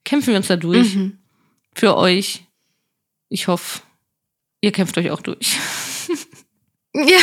[0.05, 1.17] kämpfen wir uns da durch Mhm.
[1.73, 2.45] für euch.
[3.29, 3.81] Ich hoffe,
[4.65, 5.57] ihr kämpft euch auch durch.
[6.97, 7.17] Ja.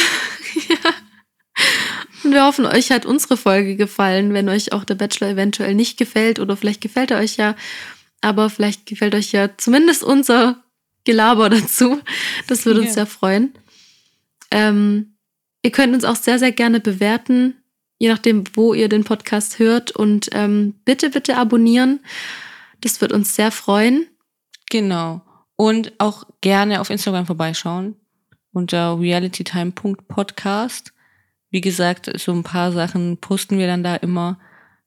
[2.22, 5.96] Und wir hoffen, euch hat unsere Folge gefallen, wenn euch auch der Bachelor eventuell nicht
[5.96, 7.56] gefällt oder vielleicht gefällt er euch ja,
[8.20, 10.62] aber vielleicht gefällt euch ja zumindest unser
[11.04, 12.02] Gelaber dazu.
[12.48, 12.94] Das würde uns ja.
[12.96, 13.54] sehr freuen.
[14.50, 15.16] Ähm,
[15.62, 17.54] ihr könnt uns auch sehr, sehr gerne bewerten,
[17.98, 19.90] je nachdem, wo ihr den Podcast hört.
[19.90, 22.00] Und ähm, bitte, bitte abonnieren.
[22.82, 24.06] Das wird uns sehr freuen.
[24.68, 25.22] Genau.
[25.62, 27.94] Und auch gerne auf Instagram vorbeischauen
[28.52, 30.92] unter realitytime.podcast.
[31.50, 34.40] Wie gesagt, so ein paar Sachen posten wir dann da immer.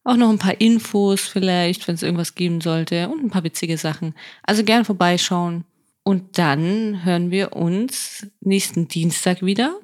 [0.03, 3.77] Auch noch ein paar Infos vielleicht, wenn es irgendwas geben sollte und ein paar witzige
[3.77, 4.15] Sachen.
[4.43, 5.63] Also gerne vorbeischauen.
[6.03, 9.79] Und dann hören wir uns nächsten Dienstag wieder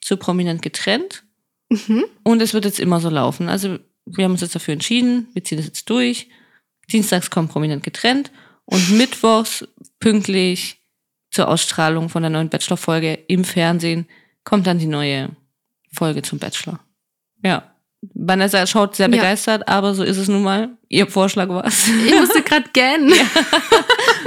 [0.00, 1.24] zu prominent getrennt.
[1.70, 2.04] Mhm.
[2.22, 3.48] Und es wird jetzt immer so laufen.
[3.48, 6.28] Also wir haben uns jetzt dafür entschieden, wir ziehen das jetzt durch.
[6.92, 8.30] Dienstags kommt prominent getrennt
[8.66, 9.66] und mittwochs
[10.00, 10.80] pünktlich
[11.30, 14.06] zur Ausstrahlung von der neuen Bachelor-Folge im Fernsehen
[14.44, 15.30] kommt dann die neue
[15.92, 16.80] Folge zum Bachelor.
[17.42, 17.70] Ja.
[18.12, 19.74] Vanessa schaut sehr begeistert, ja.
[19.74, 20.76] aber so ist es nun mal.
[20.88, 21.88] Ihr Vorschlag war es.
[21.88, 23.12] Ich musste gerade gähnen.
[23.24, 23.24] Ja.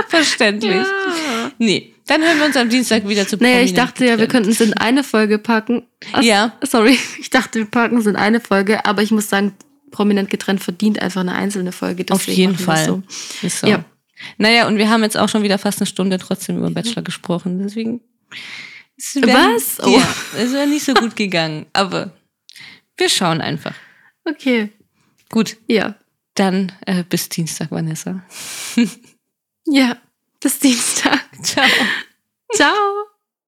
[0.10, 0.76] Verständlich.
[0.76, 1.52] Ja.
[1.58, 4.50] Nee, dann hören wir uns am Dienstag wieder zu Naja, ich dachte ja, wir könnten
[4.50, 5.86] es in eine Folge packen.
[6.14, 6.54] Ach, ja.
[6.62, 9.54] Sorry, ich dachte, wir packen es in eine Folge, aber ich muss sagen,
[9.92, 12.06] prominent getrennt verdient einfach eine einzelne Folge.
[12.10, 12.86] Auf jeden Fall.
[12.86, 13.04] So.
[13.42, 13.68] Ist so.
[13.68, 13.84] Ja.
[14.38, 17.59] Naja, und wir haben jetzt auch schon wieder fast eine Stunde trotzdem über Bachelor gesprochen.
[17.63, 18.01] Deswegen.
[19.22, 19.80] Was?
[19.80, 19.89] Oh.
[19.89, 21.68] Ja, es wäre nicht so gut gegangen.
[21.74, 22.11] Aber
[22.97, 23.76] wir schauen einfach.
[24.26, 24.70] Okay.
[25.30, 25.57] Gut.
[25.68, 25.95] Ja.
[26.34, 28.24] Dann äh, bis Dienstag, Vanessa.
[29.65, 29.97] ja,
[30.39, 31.26] bis Dienstag.
[31.43, 31.65] Ciao.
[32.53, 33.16] Ciao.